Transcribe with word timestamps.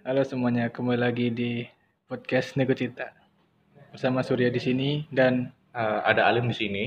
Halo 0.00 0.22
semuanya, 0.24 0.72
kembali 0.72 0.96
lagi 0.98 1.26
di 1.30 1.64
podcast 2.08 2.56
Nego 2.56 2.72
Cita 2.72 3.12
bersama 3.90 4.24
Surya 4.24 4.48
di 4.48 4.60
sini 4.60 4.90
dan 5.10 5.52
Eh, 5.70 6.00
ada 6.02 6.26
Alim 6.26 6.50
di 6.50 6.56
sini. 6.56 6.84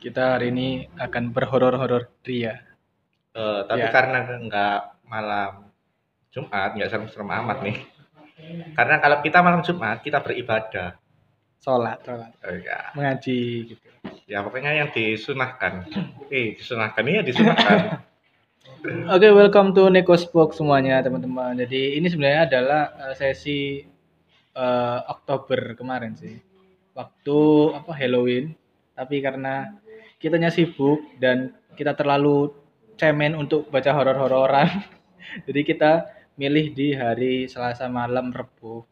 kita 0.00 0.36
hari 0.36 0.48
ini 0.48 0.68
akan 0.96 1.32
berhoror-horor 1.32 2.08
ria. 2.24 2.56
Eh, 3.34 3.60
tapi 3.66 3.84
Ya. 3.84 3.92
karena 3.92 4.18
nggak 4.40 4.78
malam 5.04 5.68
Jumat, 6.32 6.72
nggak 6.72 6.88
serem-serem 6.88 7.28
amat 7.28 7.58
nih. 7.60 7.76
Karena 8.72 8.96
kalau 8.98 9.20
kita 9.20 9.40
malam 9.40 9.60
Jumat, 9.60 10.00
kita 10.00 10.20
beribadah. 10.20 10.96
Sholat, 11.60 12.00
sholat, 12.00 12.32
Eh, 12.40 12.64
ya. 12.64 12.92
mengaji 12.94 13.40
gitu. 13.68 13.84
ya, 14.24 14.40
pokoknya 14.40 14.72
yang 14.74 14.88
disunahkan. 14.88 15.84
Eh, 16.32 16.56
disunahkan 16.56 17.04
ini 17.04 17.20
ya 17.20 17.22
disunahkan. 17.22 17.76
Oke, 19.06 19.30
welcome 19.30 19.70
to 19.78 19.86
Neko 19.86 20.18
Spoke 20.18 20.50
semuanya 20.50 20.98
teman-teman. 20.98 21.54
Jadi 21.54 21.94
ini 21.94 22.10
sebenarnya 22.10 22.50
adalah 22.50 22.82
eh, 23.06 23.14
sesi 23.14 23.78
eh, 24.54 25.00
Oktober 25.06 25.78
kemarin 25.78 26.18
sih. 26.18 26.34
Waktu 26.90 27.38
apa 27.78 27.92
Halloween, 27.94 28.58
tapi 28.98 29.22
karena 29.22 29.70
kitanya 30.18 30.50
sibuk 30.50 30.98
dan 31.22 31.54
kita 31.78 31.94
terlalu 31.94 32.50
cemen 32.98 33.38
untuk 33.38 33.70
baca 33.70 33.94
horor-hororan. 33.94 34.82
Jadi 35.46 35.60
kita 35.62 36.10
milih 36.34 36.74
di 36.74 36.90
hari 36.96 37.46
Selasa 37.46 37.86
malam 37.86 38.34
Rebu. 38.34 38.82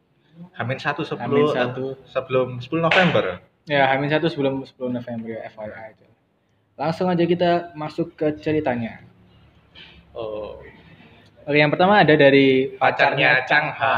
Hamin 0.55 0.79
satu 0.79 1.03
Hamin 1.03 1.11
sebelum 1.11 1.51
satu. 1.51 1.85
sebelum 2.07 2.47
10 2.63 2.79
November. 2.79 3.23
Ya, 3.67 3.91
Hamin 3.91 4.07
satu 4.07 4.31
sebelum 4.31 4.63
10 4.63 4.71
November 4.91 5.35
ya 5.35 5.51
FYI 5.51 5.71
aja. 5.73 6.07
Langsung 6.75 7.07
aja 7.11 7.23
kita 7.27 7.71
masuk 7.75 8.15
ke 8.15 8.35
ceritanya. 8.39 9.14
Oh, 10.15 10.57
Oke, 11.45 11.57
yang 11.61 11.69
pertama 11.69 12.01
ada 12.01 12.15
dari 12.17 12.73
pacarnya 12.73 13.45
Chang 13.45 13.69
Ha. 13.69 13.97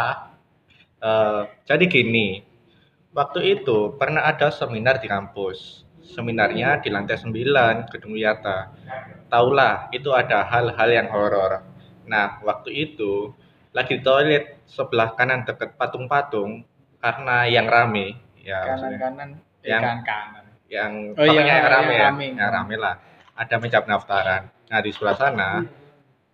Eh, 0.99 1.41
jadi 1.63 1.85
gini, 1.88 2.44
waktu 3.14 3.55
itu 3.55 3.95
pernah 3.95 4.28
ada 4.28 4.52
seminar 4.52 5.00
di 5.00 5.08
kampus. 5.08 5.86
Seminarnya 6.03 6.80
di 6.81 6.89
lantai 6.91 7.16
9 7.16 7.88
Gedung 7.88 8.17
Wiyata. 8.17 8.72
Taulah, 9.28 9.88
itu 9.91 10.11
ada 10.11 10.44
hal-hal 10.44 10.89
yang 10.89 11.08
horor. 11.08 11.64
Nah, 12.08 12.39
waktu 12.44 12.72
itu 12.73 13.31
lagi 13.72 14.00
di 14.00 14.03
toilet 14.03 14.63
sebelah 14.66 15.13
kanan 15.13 15.44
deket 15.44 15.75
patung-patung 15.75 16.63
karena 16.97 17.45
yang 17.45 17.67
rame, 17.67 18.16
ya 18.41 18.63
kanan-kanan 18.75 19.30
eh, 19.61 19.69
Yang- 19.69 19.84
kanan-kanan. 19.84 20.44
yang 20.67 20.91
Oh 21.16 21.23
iya, 21.28 21.41
yang 21.45 21.63
rame 21.63 21.94
yang 21.94 21.95
ya, 21.95 22.08
rame. 22.09 22.25
yang 22.36 22.52
rame 22.52 22.75
lah. 22.75 22.95
Ada 23.38 23.56
meja 23.61 23.80
pendaftaran. 23.84 24.44
Nah 24.67 24.80
di 24.81 24.89
sebelah 24.91 25.16
sana, 25.16 25.50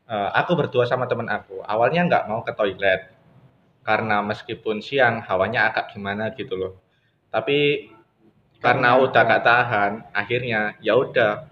eh, 0.09 0.29
aku 0.33 0.51
berdua 0.59 0.83
sama 0.87 1.05
teman 1.09 1.27
aku. 1.29 1.61
Awalnya 1.63 2.01
nggak 2.09 2.25
mau 2.29 2.41
ke 2.43 2.51
toilet 2.55 3.01
karena 3.83 4.23
meskipun 4.23 4.79
siang 4.79 5.19
hawanya 5.27 5.71
agak 5.71 5.91
gimana 5.91 6.31
gitu 6.35 6.55
loh. 6.55 6.73
Tapi 7.33 7.91
karena 8.63 8.95
udah 8.95 9.21
apa? 9.27 9.31
gak 9.35 9.43
tahan, 9.43 9.91
akhirnya 10.15 10.79
ya 10.79 10.95
udah 10.95 11.51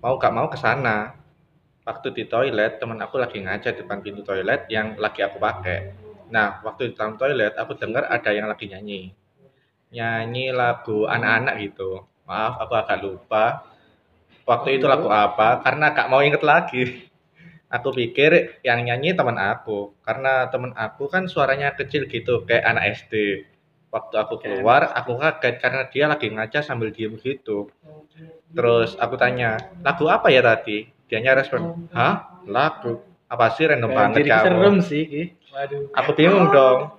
mau 0.00 0.16
gak 0.16 0.32
mau 0.32 0.48
ke 0.48 0.56
sana. 0.56 1.12
Waktu 1.84 2.12
di 2.16 2.24
toilet, 2.28 2.80
teman 2.80 3.00
aku 3.00 3.16
lagi 3.20 3.40
ngaca 3.40 3.72
di 3.72 3.80
depan 3.84 4.00
pintu 4.00 4.20
toilet 4.24 4.68
yang 4.72 4.96
lagi 4.96 5.20
aku 5.24 5.36
pakai. 5.40 5.92
Nah, 6.32 6.60
waktu 6.64 6.92
di 6.92 6.94
dalam 6.96 7.16
toilet, 7.20 7.56
aku 7.56 7.76
dengar 7.76 8.08
ada 8.08 8.30
yang 8.32 8.48
lagi 8.48 8.68
nyanyi 8.68 9.12
nyanyi 9.88 10.52
lagu 10.52 11.08
anak-anak 11.08 11.54
gitu. 11.64 12.04
Maaf, 12.28 12.60
aku 12.60 12.72
agak 12.76 12.98
lupa. 13.00 13.64
Waktu 14.44 14.80
itu 14.80 14.84
lagu 14.88 15.08
apa? 15.08 15.60
Karena 15.64 15.92
gak 15.92 16.08
mau 16.12 16.20
inget 16.24 16.44
lagi. 16.44 16.82
Aku 17.68 17.92
pikir 17.92 18.64
yang 18.64 18.80
nyanyi 18.80 19.12
teman 19.12 19.36
aku, 19.36 19.92
karena 20.00 20.48
teman 20.48 20.72
aku 20.72 21.04
kan 21.12 21.28
suaranya 21.28 21.76
kecil 21.76 22.08
gitu, 22.08 22.48
kayak 22.48 22.64
anak 22.64 22.96
SD. 22.96 23.44
Waktu 23.92 24.14
aku 24.16 24.40
keluar, 24.40 24.88
aku 24.96 25.20
kaget 25.20 25.60
karena 25.60 25.84
dia 25.92 26.08
lagi 26.08 26.32
ngaca 26.32 26.64
sambil 26.64 26.88
diem 26.96 27.20
gitu. 27.20 27.68
Terus 28.56 28.96
aku 28.96 29.20
tanya, 29.20 29.60
lagu 29.84 30.08
apa 30.08 30.32
ya 30.32 30.40
tadi? 30.40 30.88
Dianya 31.12 31.36
respon, 31.36 31.88
hah? 31.92 32.40
Lagu? 32.48 33.04
Apa 33.28 33.52
sih 33.52 33.68
random 33.68 33.92
banget 33.92 34.24
Jadi 34.24 34.30
kamu? 34.32 34.44
serem 34.48 34.76
sih. 34.80 35.04
Waduh. 35.52 35.92
Aku 35.92 36.10
bingung 36.16 36.48
dong. 36.48 36.96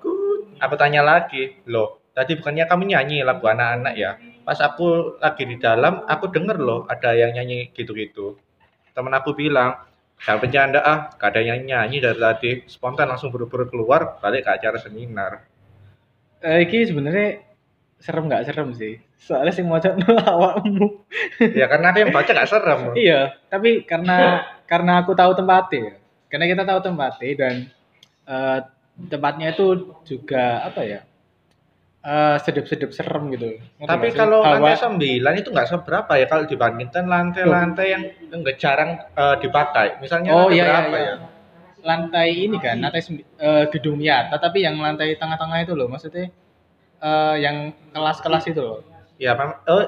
Aku 0.62 0.75
tanya 0.78 1.02
lagi, 1.02 1.66
loh, 1.66 1.97
tadi 2.13 2.38
bukannya 2.38 2.69
kamu 2.69 2.94
nyanyi 2.94 3.25
lagu 3.25 3.50
anak-anak 3.50 3.94
ya? 3.97 4.22
Pas 4.46 4.62
aku 4.62 5.18
lagi 5.18 5.50
di 5.50 5.58
dalam, 5.58 6.06
aku 6.06 6.29
denger 6.29 6.62
loh 6.62 6.85
ada 6.85 7.18
yang 7.18 7.34
nyanyi 7.34 7.74
gitu-gitu. 7.74 8.38
Temen 8.94 9.13
aku 9.18 9.34
bilang, 9.34 9.89
jangan 10.19 10.40
bercanda 10.44 10.80
ah, 10.84 11.00
ada 11.19 11.40
yang 11.40 11.63
nyanyi 11.63 12.03
dari 12.03 12.19
tadi. 12.19 12.52
Spontan 12.68 13.07
langsung 13.07 13.31
buru-buru 13.31 13.68
keluar, 13.72 14.19
balik 14.19 14.46
ke 14.47 14.52
acara 14.59 14.78
seminar. 14.80 15.44
Eh, 16.40 16.63
iki 16.68 16.88
sebenarnya 16.88 17.44
serem 18.00 18.31
nggak 18.31 18.44
serem 18.47 18.72
sih. 18.75 19.00
Soalnya 19.19 19.52
sing 19.52 19.68
maca 19.68 19.91
awakmu. 20.31 21.03
Ya 21.40 21.68
karena 21.68 21.91
aku 21.91 22.00
yang 22.08 22.16
baca 22.16 22.31
gak 22.31 22.50
serem. 22.50 22.79
iya, 23.00 23.35
tapi 23.52 23.84
karena 23.84 24.47
karena 24.63 25.03
aku 25.03 25.12
tahu 25.12 25.35
tempatnya. 25.35 26.00
Karena 26.31 26.46
kita 26.47 26.63
tahu 26.63 26.79
tempatnya 26.79 27.29
dan 27.35 27.56
eh, 28.24 28.59
tempatnya 29.12 29.47
itu 29.52 29.96
juga 30.08 30.63
apa 30.63 30.81
ya? 30.88 31.03
Eh 32.00 32.38
sedep-sedep 32.40 32.90
serem 32.90 33.28
gitu. 33.30 33.60
Ngerti 33.76 33.86
Tapi 33.86 34.08
kalau 34.14 34.40
Hawa- 34.40 34.64
lantai 34.64 34.80
sembilan 34.80 35.34
itu 35.36 35.50
nggak 35.52 35.68
seberapa 35.68 36.12
ya 36.16 36.26
kalau 36.26 36.48
dibandingkan 36.48 37.04
lantai-lantai 37.06 37.88
yang 37.88 38.04
nggak 38.32 38.56
jarang 38.56 39.04
eh, 39.12 39.36
dipakai. 39.38 40.00
Misalnya 40.00 40.32
Oh 40.32 40.48
iya, 40.48 40.56
iya, 40.56 40.64
berapa 40.66 40.96
iya. 40.96 41.06
ya? 41.06 41.16
Lantai 41.80 42.30
ini 42.38 42.58
kan, 42.58 42.76
lantai 42.78 43.00
sembi- 43.00 43.28
eh, 43.36 43.68
gedung 43.70 44.00
Miata, 44.00 44.36
tapi 44.36 44.64
yang 44.64 44.76
lantai 44.76 45.16
tengah-tengah 45.16 45.59
itu 45.62 45.74
loh, 45.76 45.88
maksudnya 45.88 46.32
eh, 47.00 47.36
yang 47.38 47.56
kelas-kelas 47.92 48.48
itu 48.48 48.59
loh. 48.59 48.80
Ya, 49.16 49.36
mem- 49.36 49.59
oh, 49.66 49.84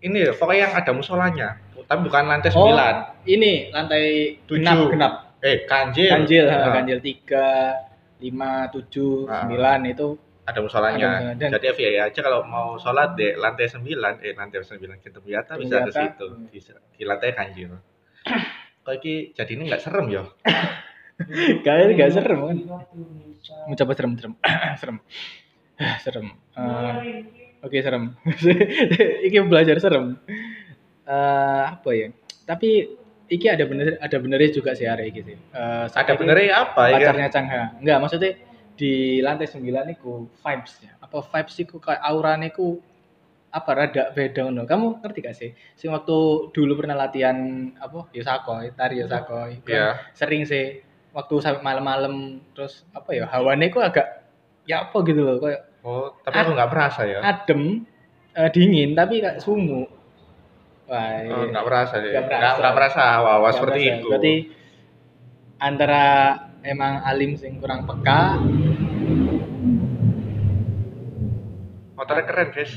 ini 0.00 0.26
ya, 0.26 0.34
pokoknya 0.34 0.66
yang 0.66 0.74
ada 0.74 0.90
musolanya. 0.90 1.48
Tapi 1.82 2.00
bukan 2.02 2.24
lantai 2.24 2.50
Oh, 2.54 2.66
sembilan. 2.66 2.94
ini 3.24 3.70
lantai 3.70 4.04
Tujuh. 4.46 4.58
genap 4.58 4.78
genap. 4.90 5.12
Eh, 5.38 5.66
kanjil. 5.66 6.06
Ganjil, 6.08 6.44
ha, 6.46 6.54
Nah, 6.56 6.70
ganjil 6.72 6.98
3, 6.98 7.46
5, 8.18 8.70
7, 8.70 9.26
Ah. 9.26 9.42
9 9.42 9.82
itu 9.84 10.08
Ada 10.42 10.58
musolanya. 10.58 11.38
Jadi 11.38 11.66
FYI 11.70 11.98
aja 12.02 12.20
kalau 12.22 12.42
mau 12.42 12.74
sholat 12.74 13.14
di 13.14 13.30
lantai 13.38 13.70
sembilan, 13.70 14.18
eh 14.26 14.34
lantai 14.34 14.58
sembilan 14.58 14.98
kita 14.98 15.22
biasa 15.22 15.54
bisa 15.54 15.86
ke 15.86 15.90
situ. 15.94 16.26
Di, 16.50 16.58
di 16.98 17.02
lantai 17.06 17.30
kanjil. 17.30 17.70
Kok 18.82 18.94
ini 18.98 19.30
jadi 19.30 19.52
ini 19.54 19.62
nggak 19.70 19.82
serem 19.82 20.06
ya? 20.10 20.26
kalian 21.62 21.94
gak 21.94 22.12
serem 22.18 22.38
kan? 22.42 22.58
Mau 23.70 23.74
coba 23.78 23.92
serem 23.94 24.12
serem 24.18 24.34
serem 24.80 24.98
serem. 26.02 26.26
Eh, 26.58 26.94
Oke 27.62 27.78
serem. 27.78 28.18
iki 29.26 29.38
belajar 29.46 29.78
serem. 29.78 30.18
Eh, 31.06 31.62
apa 31.70 31.90
ya? 31.94 32.10
Tapi 32.42 32.90
iki 33.30 33.46
ada 33.46 33.62
bener 33.70 34.02
ada 34.02 34.16
benernya 34.18 34.50
juga 34.50 34.74
sih 34.74 34.90
hari 34.90 35.14
iki 35.14 35.22
sih. 35.22 35.36
Eh, 35.38 35.86
Ada 35.86 36.18
benernya 36.18 36.66
apa 36.66 36.90
ya? 36.90 36.98
pacarnya 36.98 37.28
Changha. 37.30 37.62
Enggak, 37.78 37.98
maksudnya 38.02 38.30
di 38.82 39.22
lantai 39.22 39.46
9 39.46 39.62
iku 39.94 40.26
vibes-nya. 40.42 40.98
Apa 40.98 41.22
vibes 41.22 41.54
iku 41.56 41.78
kayak 41.78 42.02
aurane 42.02 42.50
iku 42.50 42.82
apa 43.48 43.70
rada 43.70 44.10
beda 44.10 44.42
ngono. 44.42 44.66
Kamu 44.66 44.98
ngerti 44.98 45.18
gak 45.22 45.36
sih? 45.38 45.50
Sing 45.78 45.94
waktu 45.94 46.16
dulu 46.50 46.82
pernah 46.82 46.98
latihan 46.98 47.36
apa? 47.78 48.10
Yosakoi, 48.10 48.74
tari 48.74 48.98
Yosakoi. 48.98 49.62
Kan 49.62 49.70
Iya. 49.70 49.88
Sering 50.12 50.42
sih 50.42 50.82
waktu 51.14 51.34
sampai 51.38 51.62
malam-malam 51.62 52.42
terus 52.50 52.82
apa 52.90 53.14
ya? 53.14 53.30
Hawane 53.30 53.70
iku 53.70 53.78
agak 53.78 54.26
ya 54.66 54.90
apa 54.90 54.98
gitu 55.06 55.22
loh, 55.22 55.38
kayak 55.38 55.62
Oh, 55.82 56.14
tapi 56.22 56.38
aku 56.38 56.54
nggak 56.54 56.70
merasa 56.70 57.02
ya. 57.02 57.18
adem, 57.22 57.82
eh, 58.32 58.50
dingin 58.50 58.94
tapi 58.94 59.18
kayak 59.18 59.38
sumuk. 59.38 59.90
Wah, 60.86 61.22
Oh, 61.26 61.46
nggak 61.50 61.64
merasa 61.66 61.94
deh. 61.98 62.10
Nggak 62.14 62.26
merasa. 62.26 62.54
nggak 62.58 62.74
merasa 62.74 63.02
Nggak 63.20 63.52
seperti 63.54 63.80
merasa. 63.82 63.94
itu. 63.94 64.06
Berarti 64.10 64.34
antara 65.58 66.04
emang 66.62 67.02
alim 67.02 67.34
sing 67.34 67.58
kurang 67.58 67.86
peka 67.86 68.38
Motornya 71.92 72.24
keren, 72.26 72.50
guys. 72.50 72.72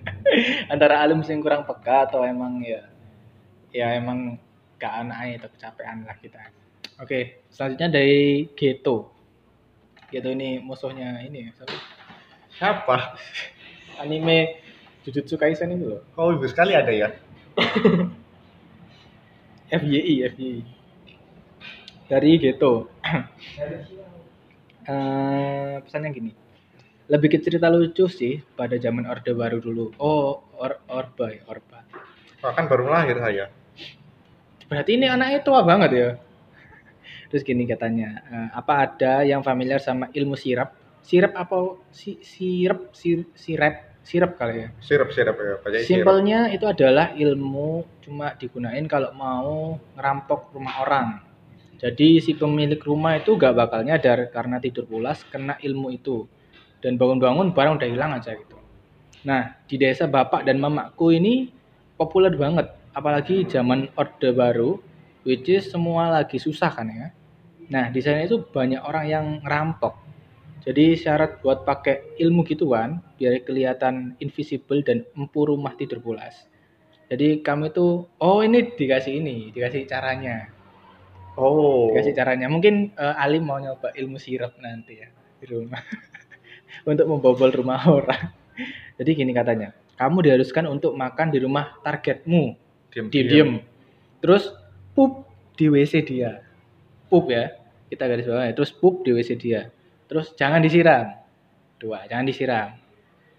antara 0.72 1.04
alim 1.04 1.20
sing 1.20 1.44
kurang 1.44 1.68
peka 1.68 2.08
atau 2.08 2.24
emang 2.24 2.64
ya 2.64 2.88
ya 3.68 3.92
emang 3.92 4.40
gak 4.80 5.04
anak 5.04 5.44
atau 5.44 5.50
kecapean 5.52 6.08
lah 6.08 6.16
kita. 6.16 6.40
Oke, 6.96 7.44
selanjutnya 7.52 8.00
dari 8.00 8.48
Geto. 8.56 9.12
Geto 10.08 10.32
ini 10.32 10.56
musuhnya 10.64 11.20
ini 11.20 11.52
siapa? 11.52 11.76
Siapa? 12.56 12.96
anime 14.02 14.64
Jujutsu 15.04 15.36
Kaisen 15.36 15.76
itu 15.76 15.92
loh. 15.92 16.02
Oh, 16.16 16.32
ibu 16.32 16.48
sekali 16.48 16.72
ada 16.72 16.90
ya. 16.90 17.12
FYI, 19.70 20.14
FYI. 20.32 20.75
Dari 22.06 22.38
Geto. 22.38 22.74
Eh, 24.86 25.82
pesannya 25.82 26.14
gini. 26.14 26.30
Lebih 27.10 27.26
ke 27.26 27.38
cerita 27.42 27.66
lucu 27.66 28.06
sih 28.06 28.38
pada 28.54 28.78
zaman 28.78 29.02
Orde 29.10 29.34
Baru 29.34 29.58
dulu. 29.58 29.90
Oh, 29.98 30.46
or, 30.62 30.78
Orba 30.86 31.26
ya, 31.34 31.42
Orba. 31.50 31.82
Oh, 32.46 32.54
kan 32.54 32.70
baru 32.70 32.86
lahir 32.94 33.18
saya. 33.18 33.50
Berarti 34.70 34.94
ini 34.94 35.10
anaknya 35.10 35.42
tua 35.42 35.66
banget 35.66 35.90
ya. 35.90 36.10
Terus 37.34 37.42
gini 37.42 37.66
katanya, 37.66 38.22
eh, 38.30 38.48
apa 38.54 38.86
ada 38.86 39.26
yang 39.26 39.42
familiar 39.42 39.82
sama 39.82 40.06
ilmu 40.14 40.38
sirap? 40.38 40.78
Sirap 41.02 41.34
apa 41.34 41.82
si 41.90 42.22
sirap 42.22 42.94
si 42.94 43.26
sirap 43.34 43.98
sirap 44.06 44.38
kali 44.38 44.54
ya? 44.62 44.68
Sirup 44.78 45.10
sirup 45.10 45.34
ya, 45.34 45.58
sirup. 45.58 45.82
Simpelnya 45.82 46.46
itu 46.54 46.62
adalah 46.62 47.10
ilmu 47.10 47.82
cuma 48.06 48.38
digunain 48.38 48.86
kalau 48.86 49.10
mau 49.18 49.82
ngerampok 49.98 50.54
rumah 50.54 50.74
orang. 50.86 51.25
Jadi 51.76 52.24
si 52.24 52.32
pemilik 52.32 52.80
rumah 52.80 53.20
itu 53.20 53.36
gak 53.36 53.52
bakal 53.52 53.84
nyadar 53.84 54.32
karena 54.32 54.56
tidur 54.56 54.88
pulas 54.88 55.20
kena 55.28 55.60
ilmu 55.60 55.92
itu. 55.92 56.24
Dan 56.80 56.96
bangun-bangun 56.96 57.52
barang 57.52 57.76
udah 57.80 57.88
hilang 57.88 58.12
aja 58.16 58.32
gitu. 58.32 58.56
Nah, 59.26 59.58
di 59.66 59.76
desa 59.76 60.08
bapak 60.08 60.46
dan 60.46 60.56
mamaku 60.56 61.16
ini 61.16 61.50
populer 61.98 62.32
banget. 62.32 62.72
Apalagi 62.96 63.44
zaman 63.44 63.92
Orde 63.98 64.32
Baru, 64.32 64.80
which 65.26 65.52
is 65.52 65.68
semua 65.68 66.08
lagi 66.08 66.40
susah 66.40 66.72
kan 66.72 66.88
ya. 66.88 67.08
Nah, 67.68 67.90
di 67.92 68.00
sana 68.00 68.24
itu 68.24 68.40
banyak 68.40 68.80
orang 68.80 69.04
yang 69.10 69.26
ngerampok. 69.42 69.98
Jadi 70.66 70.98
syarat 70.98 71.42
buat 71.44 71.62
pakai 71.62 72.18
ilmu 72.18 72.42
gituan 72.42 72.98
biar 73.20 73.42
kelihatan 73.46 74.18
invisible 74.18 74.82
dan 74.82 75.06
empu 75.14 75.46
rumah 75.46 75.74
tidur 75.78 76.02
pulas. 76.02 76.46
Jadi 77.06 77.38
kami 77.38 77.70
tuh, 77.70 78.10
oh 78.18 78.42
ini 78.42 78.74
dikasih 78.74 79.22
ini, 79.22 79.54
dikasih 79.54 79.86
caranya, 79.86 80.50
Oh. 81.36 81.92
dikasih 81.92 82.16
caranya. 82.16 82.48
Mungkin 82.48 82.96
eh, 82.96 83.14
Ali 83.22 83.38
mau 83.38 83.60
nyoba 83.60 83.92
ilmu 83.92 84.16
sirap 84.16 84.56
nanti 84.58 84.98
ya 85.00 85.08
di 85.36 85.46
rumah 85.52 85.84
untuk 86.90 87.06
membobol 87.06 87.52
rumah 87.52 87.80
orang. 87.86 88.32
Jadi 88.96 89.10
gini 89.12 89.36
katanya, 89.36 89.76
kamu 90.00 90.24
diharuskan 90.24 90.64
untuk 90.72 90.96
makan 90.96 91.28
di 91.28 91.38
rumah 91.44 91.76
targetmu, 91.84 92.56
Diem 92.88 93.12
diem-diem. 93.12 93.50
Terus 94.24 94.48
pup 94.96 95.28
di 95.60 95.68
WC 95.68 96.08
dia. 96.08 96.40
Pup 97.12 97.28
ya. 97.28 97.52
Kita 97.92 98.08
garis 98.08 98.24
bawah. 98.24 98.48
Terus 98.56 98.72
pup 98.72 99.04
di 99.04 99.12
WC 99.12 99.36
dia. 99.36 99.68
Terus 100.08 100.32
jangan 100.32 100.64
disiram. 100.64 101.12
Dua, 101.76 102.08
jangan 102.08 102.24
disiram. 102.24 102.68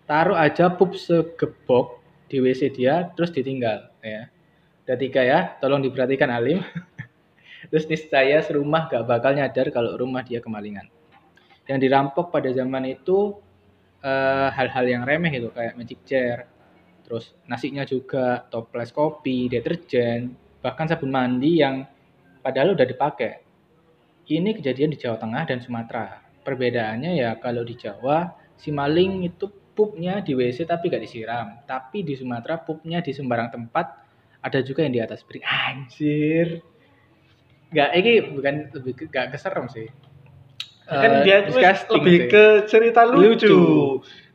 Taruh 0.06 0.38
aja 0.38 0.70
pup 0.70 0.94
segebok 0.94 1.98
di 2.30 2.38
WC 2.44 2.70
dia 2.76 3.10
terus 3.18 3.34
ditinggal 3.34 3.92
ya. 4.04 4.30
Udah 4.88 4.98
tiga 5.00 5.22
ya, 5.26 5.40
tolong 5.60 5.84
diperhatikan 5.84 6.32
Alim. 6.32 6.64
terus 7.68 7.90
niscaya 7.90 8.40
serumah 8.46 8.90
gak 8.90 9.04
bakal 9.10 9.34
nyadar 9.34 9.74
kalau 9.74 9.98
rumah 9.98 10.22
dia 10.22 10.40
kemalingan. 10.40 10.88
Yang 11.66 11.80
dirampok 11.90 12.32
pada 12.32 12.54
zaman 12.54 12.88
itu 12.88 13.36
eh, 14.02 14.50
hal-hal 14.54 14.86
yang 14.88 15.04
remeh 15.04 15.34
itu 15.34 15.50
kayak 15.52 15.74
magic 15.76 16.00
jar, 16.06 16.48
terus 17.08 17.34
nasinya 17.48 17.88
juga, 17.88 18.44
toples 18.48 18.92
kopi, 18.92 19.48
deterjen, 19.48 20.36
bahkan 20.60 20.88
sabun 20.92 21.12
mandi 21.12 21.64
yang 21.64 21.88
padahal 22.44 22.76
udah 22.76 22.88
dipakai. 22.88 23.44
Ini 24.28 24.60
kejadian 24.60 24.92
di 24.92 25.00
Jawa 25.00 25.16
Tengah 25.16 25.44
dan 25.48 25.64
Sumatera. 25.64 26.20
Perbedaannya 26.44 27.16
ya 27.16 27.40
kalau 27.40 27.64
di 27.64 27.80
Jawa 27.80 28.28
si 28.60 28.76
maling 28.76 29.24
itu 29.24 29.48
pupnya 29.72 30.20
di 30.20 30.36
WC 30.36 30.68
tapi 30.68 30.92
gak 30.92 31.00
disiram. 31.00 31.64
Tapi 31.64 32.04
di 32.04 32.12
Sumatera 32.18 32.60
pupnya 32.60 33.00
di 33.00 33.16
sembarang 33.16 33.56
tempat 33.56 33.86
ada 34.44 34.60
juga 34.60 34.84
yang 34.84 34.94
di 34.96 35.02
atas 35.04 35.24
piring. 35.24 35.46
Anjir. 35.48 36.48
Gak, 37.68 37.90
ini 38.00 38.12
bukan 38.32 38.56
lebih 38.72 38.94
ke, 38.96 39.04
gak 39.12 39.36
keserem 39.36 39.68
sih. 39.68 39.88
kan 40.88 41.20
Eh, 41.20 41.24
dia 41.28 41.44
tuh 41.44 41.60
lebih 42.00 42.16
sih. 42.16 42.30
ke 42.32 42.44
cerita 42.64 43.04
lucu. 43.04 43.28
Lucu. 43.28 43.60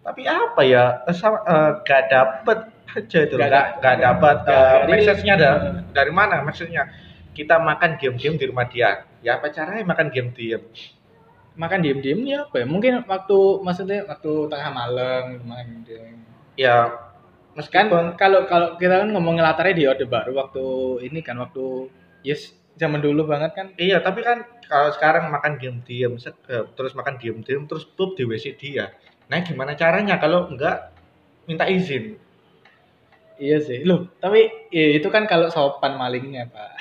Tapi 0.04 0.28
apa 0.28 0.60
ya? 0.60 1.00
Sama, 1.16 1.40
eh, 1.48 1.70
gak 1.80 2.02
dapet 2.12 2.58
aja 2.92 3.18
itu. 3.24 3.34
Gak 3.40 3.48
Gak, 3.48 3.66
gak 3.80 3.96
dapet 4.04 4.36
gak- 4.44 4.84
message-nya 4.84 5.32
ada. 5.40 5.50
Dari 5.96 6.12
mana 6.12 6.44
maksudnya? 6.44 6.92
Kita 7.32 7.56
makan 7.56 7.96
diam-diam 7.96 8.36
di 8.36 8.44
rumah 8.44 8.68
dia. 8.68 9.08
Ya 9.24 9.40
apa 9.40 9.48
caranya 9.48 9.80
makan 9.86 10.12
diam-diam? 10.12 10.60
makan 11.52 11.84
diem-diem 11.84 12.20
ya 12.24 12.48
apa 12.48 12.64
ya? 12.64 12.66
Mungkin 12.68 13.04
waktu 13.04 13.38
maksudnya 13.60 14.08
waktu 14.08 14.48
tengah 14.48 14.70
malam 14.72 15.24
makan 15.44 15.84
diem. 15.84 16.16
Ya 16.56 16.88
Kan 17.52 17.60
meskipun 17.60 18.16
kalau 18.16 18.48
kalau 18.48 18.80
kita 18.80 19.04
kan 19.04 19.12
ngomongin 19.12 19.44
latarnya 19.44 19.76
di 19.76 19.84
Orde 19.84 20.08
Baru 20.08 20.32
waktu 20.32 20.64
ini 21.04 21.20
kan 21.20 21.36
waktu 21.36 21.92
yes 22.24 22.56
zaman 22.76 23.00
dulu 23.00 23.28
banget 23.28 23.52
kan. 23.52 23.66
Iya, 23.76 24.00
tapi 24.00 24.24
kan 24.24 24.44
kalau 24.64 24.90
sekarang 24.92 25.28
makan 25.28 25.60
diam-diam, 25.60 26.16
set- 26.16 26.40
eh, 26.48 26.64
terus 26.72 26.96
makan 26.96 27.20
diam-diam, 27.20 27.68
terus 27.68 27.84
pup 27.84 28.16
di 28.16 28.24
WC 28.24 28.56
dia. 28.56 28.92
Nah, 29.28 29.40
gimana 29.44 29.76
caranya 29.76 30.16
kalau 30.16 30.48
enggak 30.48 30.92
minta 31.44 31.68
izin? 31.68 32.16
Iya 33.40 33.58
sih. 33.58 33.82
Loh, 33.82 34.12
tapi 34.22 34.46
ya, 34.70 34.96
itu 34.96 35.08
kan 35.10 35.26
kalau 35.26 35.50
sopan 35.50 35.98
malingnya, 35.98 36.46
Pak. 36.48 36.72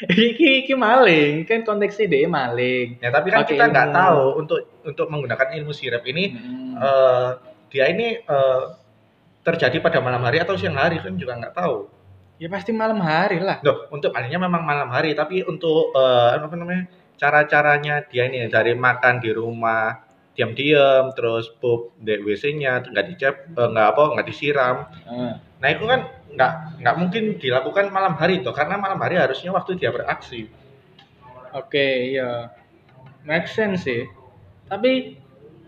iki 0.32 0.64
iki 0.64 0.72
maling, 0.72 1.44
kan 1.44 1.60
konteksnya 1.60 2.08
dia 2.08 2.24
maling. 2.24 2.96
Ya, 3.04 3.12
tapi 3.12 3.28
kan 3.28 3.44
Pakai 3.44 3.52
kita 3.52 3.64
nggak 3.68 3.88
tahu 3.92 4.22
untuk 4.40 4.58
untuk 4.80 5.06
menggunakan 5.12 5.48
ilmu 5.60 5.72
sirap 5.76 6.02
ini 6.08 6.32
Hmm. 6.32 6.72
eh, 6.80 7.28
dia 7.68 7.84
ini 7.92 8.16
eh, 8.16 8.64
terjadi 9.44 9.76
pada 9.80 10.00
malam 10.00 10.24
hari 10.24 10.40
atau 10.40 10.56
siang 10.56 10.76
hari 10.80 11.00
kan 11.04 11.16
juga 11.20 11.36
nggak 11.36 11.52
tahu. 11.52 11.99
Ya 12.40 12.48
pasti 12.48 12.72
malam 12.72 13.04
hari 13.04 13.36
lah. 13.44 13.60
Loh, 13.60 13.86
untuk 13.92 14.16
malingnya 14.16 14.40
memang 14.40 14.64
malam 14.64 14.88
hari, 14.88 15.12
tapi 15.12 15.44
untuk 15.44 15.92
eh, 15.92 16.40
apa 16.40 16.56
namanya? 16.56 16.88
cara-caranya 17.20 18.08
dia 18.08 18.32
ini 18.32 18.48
dari 18.48 18.72
makan 18.72 19.20
di 19.20 19.28
rumah 19.36 19.92
diam-diam 20.32 21.12
terus 21.12 21.52
pup 21.60 21.92
di 22.00 22.16
WC-nya 22.16 22.80
nggak 22.80 23.06
dicep 23.12 23.34
eh, 23.52 23.68
nggak 23.68 23.86
apa 23.92 24.02
nggak 24.16 24.26
disiram. 24.26 24.76
Nah 25.60 25.68
itu 25.68 25.84
kan 25.84 26.08
nggak 26.32 26.52
nggak 26.80 26.96
mungkin 26.96 27.24
dilakukan 27.36 27.92
malam 27.92 28.16
hari 28.16 28.40
toh 28.40 28.56
karena 28.56 28.80
malam 28.80 28.96
hari 28.96 29.20
harusnya 29.20 29.52
waktu 29.52 29.76
dia 29.76 29.92
beraksi. 29.92 30.48
Oke, 31.52 32.16
iya. 32.16 32.56
Make 33.26 33.52
sense 33.52 33.84
sih. 33.84 34.08
Tapi 34.64 35.20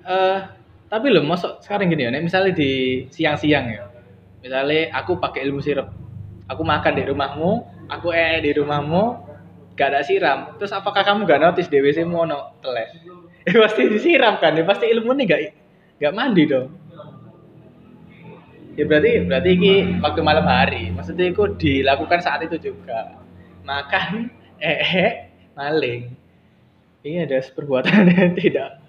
eh 0.08 0.40
tapi 0.88 1.06
loh, 1.08 1.24
masuk 1.24 1.60
sekarang 1.64 1.88
gini 1.88 2.04
ya, 2.04 2.12
misalnya 2.20 2.52
di 2.52 3.04
siang-siang 3.08 3.66
ya. 3.68 3.84
Misalnya 4.44 4.92
aku 4.92 5.16
pakai 5.20 5.44
ilmu 5.48 5.60
sirup. 5.64 5.88
Aku 6.50 6.62
makan 6.66 6.98
di 6.98 7.04
rumahmu, 7.06 7.50
aku 7.86 8.10
ee 8.10 8.42
di 8.42 8.50
rumahmu, 8.56 9.02
gak 9.78 9.88
ada 9.94 10.00
siram. 10.02 10.58
Terus 10.58 10.72
apakah 10.74 11.06
kamu 11.06 11.24
gak 11.24 11.40
notice 11.40 11.70
di 11.70 11.78
WC 11.78 12.02
mu 12.06 12.26
ono 12.26 12.58
telek? 12.62 12.90
Eh 13.42 13.58
pasti 13.58 13.90
disiram 13.90 14.38
kan, 14.38 14.54
ya 14.54 14.62
pasti 14.62 14.86
ilmu 14.86 15.18
nih 15.18 15.26
gak 15.26 15.40
gak 15.98 16.14
mandi 16.14 16.46
dong. 16.46 16.70
Ya 18.78 18.86
berarti 18.86 19.26
berarti 19.26 19.50
ini 19.58 19.72
waktu 19.98 20.20
malam 20.22 20.46
hari. 20.46 20.94
Maksudnya 20.94 21.26
itu 21.26 21.50
dilakukan 21.58 22.22
saat 22.22 22.46
itu 22.46 22.70
juga. 22.70 23.18
Makan 23.66 24.30
ee 24.62 25.26
maling. 25.58 26.14
Ini 27.02 27.26
ada 27.26 27.42
perbuatan 27.50 28.06
yang 28.14 28.34
tidak 28.38 28.82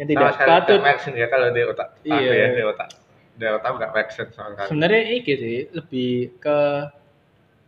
yang 0.00 0.08
tidak 0.08 0.32
Sama 0.36 0.64
patut. 0.64 0.80
ya 1.12 1.26
kalau 1.28 1.48
di 1.52 1.62
otak. 1.62 1.88
Iya. 2.04 2.16
Aku 2.16 2.32
ya 2.32 2.46
di 2.56 2.64
otak. 2.64 2.88
Di 3.40 3.46
otak 3.48 3.72
nggak 3.80 3.92
make 3.96 4.12
sense 4.12 4.36
sekali. 4.36 4.68
Sebenarnya 4.68 5.00
ini 5.08 5.20
sih 5.24 5.56
lebih 5.72 6.36
ke 6.36 6.58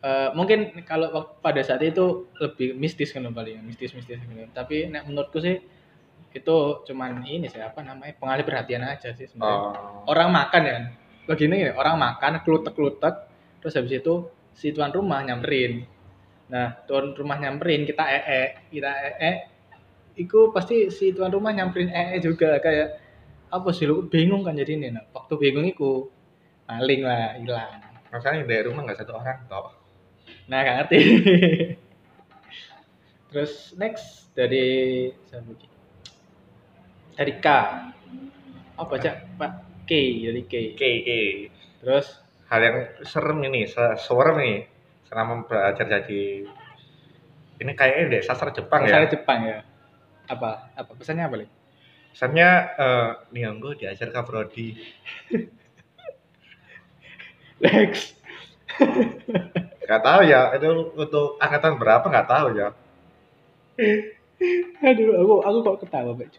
eh, 0.04 0.28
mungkin 0.36 0.84
kalau 0.84 1.32
pada 1.40 1.64
saat 1.64 1.80
itu 1.80 2.28
lebih 2.36 2.76
mistis 2.76 3.16
kan 3.16 3.24
paling 3.32 3.64
mistis 3.64 3.96
mistis 3.96 4.20
gitu. 4.20 4.44
Tapi 4.52 4.92
nek 4.92 5.08
menurutku 5.08 5.40
sih 5.40 5.56
itu 6.32 6.56
cuman 6.88 7.24
ini 7.24 7.48
sih 7.48 7.60
apa 7.60 7.80
namanya 7.80 8.16
pengalih 8.20 8.44
perhatian 8.44 8.84
aja 8.84 9.16
sih 9.16 9.24
sebenarnya. 9.24 9.68
Oh. 10.04 10.12
Orang 10.12 10.28
makan 10.36 10.62
ya. 10.68 10.76
Begini 11.24 11.72
orang 11.72 11.96
makan 11.96 12.44
klutek-klutek 12.44 13.14
terus 13.64 13.78
habis 13.78 13.96
itu 13.96 14.28
si 14.52 14.76
tuan 14.76 14.92
rumah 14.92 15.24
nyamperin. 15.24 15.88
Nah, 16.52 16.76
tuan 16.84 17.16
rumah 17.16 17.40
nyamperin 17.40 17.88
kita 17.88 18.04
ee, 18.04 18.44
kita 18.68 18.92
ee 19.16 19.34
Iku 20.12 20.52
pasti 20.52 20.92
si 20.92 21.16
tuan 21.16 21.32
rumah 21.32 21.56
nyamperin 21.56 21.88
ee 21.88 22.20
juga 22.20 22.60
kayak 22.60 23.00
apa 23.52 23.68
sih 23.76 23.84
lu? 23.84 24.08
Bingung 24.08 24.42
kan 24.42 24.56
jadi 24.56 24.80
ini. 24.80 24.88
Nah. 24.96 25.04
waktu 25.12 25.36
bingung 25.36 25.68
iku 25.68 26.08
maling 26.64 27.04
lah 27.04 27.36
hilang. 27.36 27.84
Masalahnya 28.08 28.48
dari 28.48 28.64
rumah 28.64 28.88
nggak 28.88 28.98
satu 29.04 29.20
orang 29.20 29.44
toh. 29.46 29.68
nah 30.48 30.64
gak 30.64 30.76
ngerti. 30.84 30.98
Terus 33.32 33.72
next 33.76 34.32
dari 34.32 35.08
dari 37.16 37.32
K. 37.40 37.46
Apa 38.76 38.94
cak? 38.96 39.16
Pak 39.36 39.52
K 39.84 39.90
dari 40.24 40.42
K. 40.48 40.52
Oke, 40.72 40.88
oke. 41.04 41.22
terus? 41.82 42.06
Hal 42.52 42.60
yang 42.60 42.76
serem 43.08 43.40
ini, 43.48 43.64
se- 43.64 43.96
serem 43.96 44.36
ini 44.44 44.56
selama 45.08 45.44
belajar 45.48 45.88
jadi 45.88 46.44
ini 47.60 47.72
kayaknya 47.76 48.16
deh 48.16 48.22
sastra 48.24 48.52
Jepang 48.52 48.84
Bahasa 48.84 49.04
ya. 49.04 49.08
Jepang 49.08 49.40
ya. 49.44 49.58
Apa 50.28 50.72
apa 50.76 50.90
pesannya 50.96 51.28
apa 51.28 51.36
lagi 51.44 51.52
Pesannya 52.12 52.50
eh 52.76 53.10
Nihongo 53.32 53.72
diajar 53.74 54.12
Kak 54.12 54.28
Brody. 54.28 54.76
next 57.62 58.16
Gak 59.82 60.02
tahu 60.08 60.24
ya, 60.24 60.56
itu 60.56 60.94
untuk 60.96 61.36
angkatan 61.36 61.76
berapa 61.76 62.06
nggak 62.08 62.28
tahu 62.30 62.46
ya. 62.56 62.72
aduh 64.82 65.14
aku 65.22 65.34
aku 65.46 65.58
kok 65.62 65.78
ketawa 65.86 66.18
pak 66.18 66.34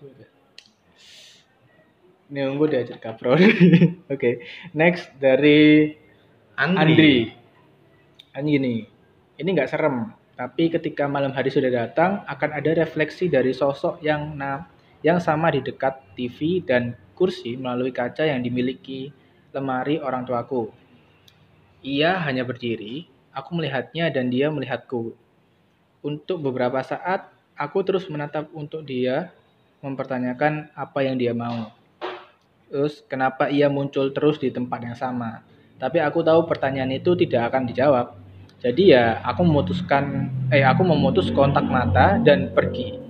ini 2.33 2.39
gue 2.59 2.67
diajar 2.67 2.97
kaprol 2.99 3.39
oke 4.11 4.31
next 4.75 5.07
dari 5.21 5.93
Andri. 6.53 6.81
Andri. 6.93 7.15
Kan 8.33 8.45
gini, 8.49 8.85
ini 9.37 9.49
nggak 9.53 9.69
serem, 9.69 10.13
Tapi 10.33 10.69
ketika 10.69 11.05
malam 11.05 11.29
hari 11.29 11.53
sudah 11.53 11.69
datang, 11.69 12.25
akan 12.25 12.49
ada 12.57 12.73
refleksi 12.73 13.29
dari 13.29 13.53
sosok 13.53 14.01
yang 14.01 14.33
na 14.33 14.65
yang 15.03 15.19
sama 15.19 15.51
di 15.51 15.59
dekat 15.59 15.99
TV 16.15 16.63
dan 16.63 16.95
kursi 17.13 17.59
melalui 17.59 17.91
kaca 17.91 18.23
yang 18.23 18.39
dimiliki 18.39 19.11
lemari 19.53 19.99
orang 19.99 20.23
tuaku. 20.23 20.71
Ia 21.83 22.17
hanya 22.23 22.47
berdiri, 22.47 23.05
aku 23.35 23.59
melihatnya 23.59 24.07
dan 24.09 24.31
dia 24.31 24.47
melihatku. 24.47 25.11
Untuk 25.99 26.39
beberapa 26.39 26.79
saat, 26.79 27.27
aku 27.59 27.83
terus 27.83 28.07
menatap 28.07 28.47
untuk 28.55 28.87
dia, 28.87 29.35
mempertanyakan 29.83 30.71
apa 30.71 30.99
yang 31.03 31.19
dia 31.19 31.35
mau. 31.35 31.75
Terus 32.71 33.03
kenapa 33.05 33.51
ia 33.51 33.67
muncul 33.67 34.15
terus 34.15 34.39
di 34.39 34.49
tempat 34.49 34.79
yang 34.81 34.95
sama. 34.95 35.43
Tapi 35.77 35.99
aku 35.99 36.23
tahu 36.23 36.47
pertanyaan 36.47 36.95
itu 36.95 37.11
tidak 37.19 37.51
akan 37.51 37.67
dijawab. 37.67 38.15
Jadi 38.63 38.95
ya 38.95 39.19
aku 39.19 39.43
memutuskan 39.43 40.31
eh 40.47 40.63
aku 40.63 40.87
memutus 40.87 41.27
kontak 41.35 41.67
mata 41.67 42.15
dan 42.23 42.55
pergi. 42.55 43.02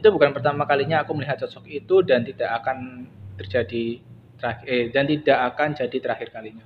Itu 0.00 0.08
bukan 0.08 0.32
pertama 0.32 0.64
kalinya 0.64 1.04
aku 1.04 1.12
melihat 1.12 1.36
sosok 1.44 1.68
itu 1.68 2.00
dan 2.00 2.24
tidak 2.24 2.48
akan 2.64 3.04
terjadi 3.36 4.00
terakhir 4.40 4.64
eh, 4.64 4.84
dan 4.88 5.04
tidak 5.04 5.38
akan 5.52 5.68
jadi 5.76 5.96
terakhir 6.00 6.28
kalinya. 6.32 6.64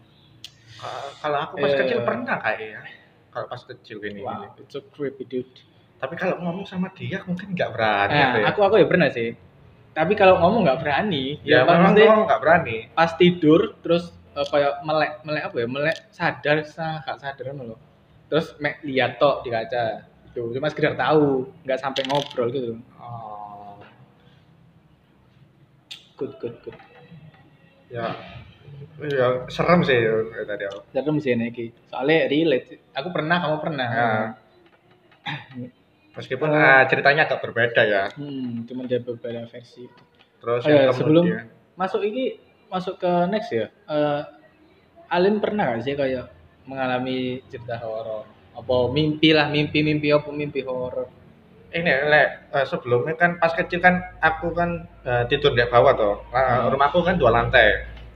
Uh, 0.78 1.10
kalau 1.18 1.38
aku 1.42 1.54
pas 1.58 1.74
Eh. 1.74 1.78
kecil 1.82 1.98
pernah 2.06 2.38
kayak 2.38 2.60
ya. 2.62 2.80
Kalau 3.34 3.46
pas 3.50 3.62
kecil 3.66 3.98
gini. 3.98 4.22
Wow, 4.22 4.54
it's 4.54 4.70
so 4.70 4.86
creepy 4.94 5.26
dude. 5.26 5.50
Tapi 5.98 6.14
kalau 6.14 6.38
ngomong 6.38 6.62
sama 6.62 6.94
dia 6.94 7.18
mungkin 7.26 7.50
nggak 7.58 7.70
berani. 7.74 8.14
Nah, 8.14 8.38
ya? 8.38 8.46
aku 8.54 8.62
aku 8.62 8.78
ya 8.78 8.86
pernah 8.86 9.10
sih. 9.10 9.34
Tapi 9.90 10.14
kalau 10.14 10.38
ngomong 10.38 10.66
nggak 10.66 10.80
berani, 10.82 11.38
ya, 11.42 11.62
ya, 11.62 11.66
memang 11.66 11.94
pasti 11.94 12.02
ngomong 12.06 12.26
nggak 12.30 12.42
berani. 12.42 12.76
pas 12.94 13.10
tidur 13.18 13.60
terus 13.82 14.14
eh, 14.34 14.46
kayak 14.46 14.82
melek 14.86 15.12
melek 15.26 15.42
apa 15.50 15.56
ya 15.58 15.66
melek 15.66 15.96
sadar 16.10 16.56
sah 16.66 17.02
gak 17.06 17.18
sadar 17.22 17.54
loh 17.54 17.78
terus 18.26 18.58
mek 18.58 18.82
lihat 18.82 19.22
tok 19.22 19.46
di 19.46 19.54
kaca 19.54 20.10
itu 20.34 20.50
cuma 20.58 20.66
sekedar 20.66 20.98
tahu 20.98 21.46
nggak 21.62 21.78
sampai 21.78 22.02
ngobrol 22.10 22.50
gitu. 22.50 22.74
Oh, 22.98 23.78
good 26.18 26.34
good 26.42 26.58
good. 26.66 26.74
Ya, 27.86 28.10
ya 28.98 29.46
serem 29.46 29.86
sih 29.86 29.94
ya, 29.94 30.42
tadi 30.42 30.66
aku. 30.66 30.82
serem 30.90 31.16
sih 31.22 31.38
ini 31.38 31.54
soalnya 31.86 32.26
relate 32.26 32.82
aku 32.90 33.14
pernah 33.14 33.38
kamu 33.38 33.56
pernah. 33.62 33.86
Ya. 33.86 34.10
Meskipun 36.14 36.50
Oh. 36.50 36.58
ah, 36.58 36.82
ceritanya 36.90 37.26
agak 37.30 37.42
berbeda 37.42 37.82
ya. 37.86 38.02
hmm 38.18 38.66
cuma 38.66 38.86
ada 38.86 38.98
beberapa 39.02 39.46
versi 39.46 39.86
Terus 40.42 40.62
Oh 40.66 40.70
ya, 40.70 40.90
sebelum- 40.90 41.26
masuk 41.78 42.02
ini 42.02 42.38
masuk 42.66 42.98
ke 42.98 43.12
next 43.30 43.50
ya. 43.54 43.70
Eh 43.86 44.22
Alin 45.10 45.38
pernah 45.38 45.70
gak 45.74 45.86
sih 45.86 45.94
kayak 45.94 46.26
mengalami 46.66 47.38
cerita 47.46 47.78
horor 47.78 48.26
apa 48.54 48.76
mimpi 48.96 49.28
lah 49.36 49.46
mimpi 49.50 49.78
mimpi 49.82 50.08
apa 50.14 50.30
mimpi 50.30 50.60
horor 50.62 51.06
ini 51.74 51.90
lek 52.12 52.28
eh, 52.54 52.66
sebelumnya 52.70 53.14
kan 53.18 53.30
pas 53.42 53.50
kecil 53.50 53.82
kan 53.82 53.98
aku 54.22 54.54
kan 54.54 54.70
eh, 55.02 55.24
tidur 55.26 55.52
di 55.58 55.64
bawah 55.66 55.92
toh. 55.98 56.14
Nah, 56.30 56.46
Hmm. 56.62 56.70
rumahku 56.70 57.02
kan 57.02 57.18
dua 57.18 57.30
lantai. 57.34 57.68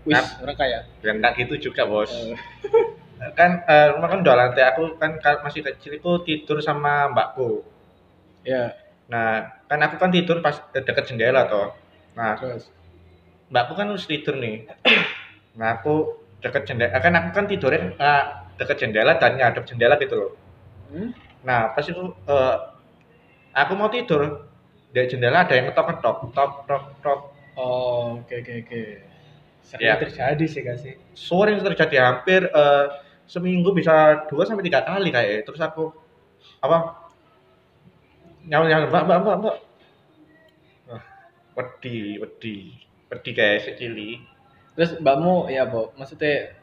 wis 0.07 0.14
Nah. 0.14 0.25
orang 0.47 0.57
kaya 0.57 0.78
Ya 1.02 1.11
enggak 1.11 1.33
gitu 1.42 1.54
juga, 1.71 1.83
Bos. 1.90 2.07
Eh, 2.14 2.38
Kan 3.38 3.50
eh, 3.66 3.87
rumah 3.99 4.09
kan 4.14 4.21
dua 4.23 4.35
lantai. 4.38 4.62
Aku 4.71 4.95
kan 5.02 5.18
ka- 5.18 5.42
masih 5.42 5.66
kecil 5.66 5.99
itu 5.99 6.11
tidur 6.23 6.62
sama 6.62 7.11
mbakku. 7.11 7.66
ya 8.47 8.71
Nah, 9.11 9.50
kan 9.66 9.80
aku 9.83 9.97
kan 9.99 10.11
tidur 10.14 10.38
pas 10.45 10.54
deket 10.71 11.04
jendela 11.11 11.49
toh. 11.50 11.75
Nah, 12.14 12.38
terus 12.38 12.71
mbakku 13.50 13.73
kan 13.75 13.90
harus 13.90 14.07
tidur 14.07 14.38
nih. 14.38 14.71
Nah, 15.59 15.83
aku 15.83 15.95
deket 16.38 16.62
jendela. 16.71 16.95
Kan 17.02 17.14
aku 17.18 17.28
kan 17.35 17.45
tidurnya 17.50 17.80
eh, 17.99 18.25
deket 18.58 18.76
jendela 18.82 19.14
dan 19.16 19.38
ngadep 19.38 19.64
jendela 19.64 19.94
gitu 20.02 20.14
loh. 20.18 20.32
Hmm? 20.90 21.14
Nah, 21.46 21.72
pas 21.72 21.84
itu 21.86 22.02
eh, 22.26 22.56
aku 23.54 23.72
mau 23.78 23.88
tidur 23.88 24.46
di 24.92 25.00
jendela 25.06 25.44
ada 25.46 25.54
yang 25.54 25.70
ngetok-ngetok, 25.70 26.16
tok 26.34 26.52
tok 26.66 26.84
tok. 27.04 27.20
Oh, 27.58 28.18
oke 28.22 28.34
oke 28.42 28.52
oke. 28.66 28.82
Sering 29.62 29.84
Ya. 29.84 29.94
terjadi 30.00 30.44
sih 30.48 30.60
gak 30.64 30.78
sih? 30.80 30.94
Sering 31.12 31.60
terjadi 31.62 31.96
hampir 32.02 32.46
eh, 32.48 32.84
seminggu 33.28 33.70
bisa 33.76 34.26
dua 34.32 34.42
sampai 34.48 34.64
tiga 34.66 34.82
kali 34.82 35.12
kayak. 35.12 35.44
Terus 35.46 35.60
aku 35.60 35.92
apa? 36.64 37.08
Nyawa 38.48 38.64
nyawa 38.66 38.86
mbak 38.88 39.02
mbak 39.06 39.18
mbak 39.22 39.36
mbak. 39.44 39.56
Wedi 41.58 42.16
wedi 42.22 42.54
wedi 43.10 43.30
kayak 43.34 43.62
secili. 43.66 44.22
Terus 44.78 44.94
mbakmu 45.02 45.50
ya, 45.50 45.66
Bu, 45.66 45.90
maksudnya 45.98 46.54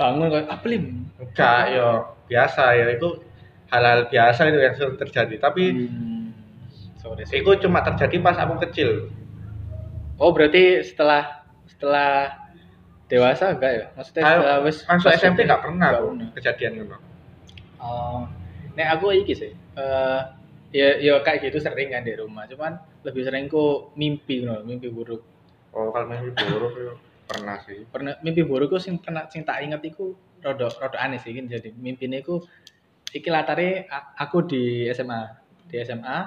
bangun 0.00 0.32
kayak 0.32 0.48
apa 0.48 0.64
lim? 0.64 0.84
Enggak, 1.20 1.62
yo 1.76 1.88
biasa 2.24 2.62
ya 2.72 2.86
itu 2.96 3.08
hal-hal 3.68 4.08
biasa 4.08 4.40
itu 4.48 4.58
yang 4.58 4.74
sering 4.74 4.96
terjadi. 4.96 5.34
Tapi 5.36 5.64
Hmm. 5.76 6.32
Sorry, 6.96 7.24
sorry. 7.24 7.40
itu 7.40 7.50
cuma 7.64 7.84
terjadi 7.84 8.16
pas 8.20 8.36
aku 8.36 8.60
kecil. 8.64 9.12
Oh, 10.16 10.32
berarti 10.32 10.80
setelah 10.84 11.44
setelah 11.64 12.36
dewasa 13.08 13.52
enggak 13.52 13.72
ya? 13.72 13.84
Maksudnya 13.96 14.22
Ayo, 14.22 14.38
setelah 14.40 14.58
wis 14.64 14.76
Masuk 14.84 15.10
SMP 15.16 15.38
gede? 15.40 15.48
nggak 15.48 15.62
pernah 15.64 15.88
kejadian 16.36 16.72
gitu. 16.76 16.96
Oh. 17.80 18.24
Nek 18.76 18.88
aku 18.96 19.12
iki 19.12 19.32
sih. 19.36 19.52
Eh 19.52 20.20
ya 20.70 20.88
ya 21.02 21.18
kayak 21.20 21.50
gitu 21.50 21.58
sering 21.58 21.90
kan 21.90 22.06
di 22.06 22.14
rumah, 22.14 22.46
cuman 22.46 22.78
lebih 23.02 23.26
sering 23.26 23.50
ku 23.50 23.90
mimpi 23.96 24.44
ngono, 24.44 24.62
mimpi 24.62 24.86
buruk. 24.86 25.18
Oh, 25.72 25.90
kalau 25.90 26.06
mimpi 26.06 26.30
buruk 26.46 26.72
itu 26.76 26.94
pernah 27.30 27.56
sih. 27.62 27.86
Pernah 27.86 28.18
mimpi 28.20 28.42
buruk 28.42 28.74
ku 28.74 28.78
sing 28.82 28.98
pernah 28.98 29.30
sing 29.30 29.46
tak 29.46 29.62
inget 29.62 29.78
iku 29.86 30.12
rada 30.42 30.66
rada 30.66 30.98
aneh 30.98 31.22
sih 31.22 31.30
iki 31.30 31.46
jadi 31.46 31.70
mimpine 31.78 32.18
iku 32.18 32.42
iki 33.10 33.30
latare 33.30 33.86
aku 34.18 34.42
di 34.42 34.62
SMA. 34.90 35.20
Di 35.70 35.78
SMA 35.80 36.18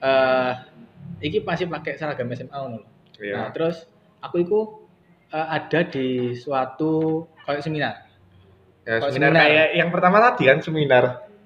eh 0.00 0.52
iki 1.20 1.40
masih 1.40 1.68
pakai 1.68 1.96
seragam 1.96 2.28
SMA 2.30 2.52
ngono 2.52 2.76
lho. 2.80 2.84
Nah, 2.84 2.92
Iya. 3.20 3.52
terus 3.52 3.84
aku 4.20 4.36
itu 4.40 4.58
eh, 5.30 5.46
ada 5.48 5.80
di 5.84 6.06
suatu 6.34 7.24
kayak 7.44 7.60
seminar. 7.60 7.94
Ya, 8.84 8.96
Kalau 8.98 9.12
seminar, 9.12 9.30
seminar. 9.30 9.44
kayak 9.44 9.66
yang 9.76 9.88
pertama 9.92 10.16
tadi 10.20 10.42
kan 10.48 10.58
seminar. 10.60 11.04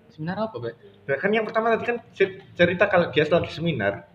Seminar 0.08 0.36
apa, 0.46 0.56
Pak? 0.56 0.74
Nah, 1.04 1.16
kan 1.18 1.30
yang 1.34 1.44
pertama 1.44 1.74
tadi 1.74 1.84
kan 1.84 1.98
cer- 2.14 2.38
cerita 2.54 2.86
kalau 2.86 3.10
dia 3.10 3.26
lagi 3.26 3.50
seminar. 3.50 4.06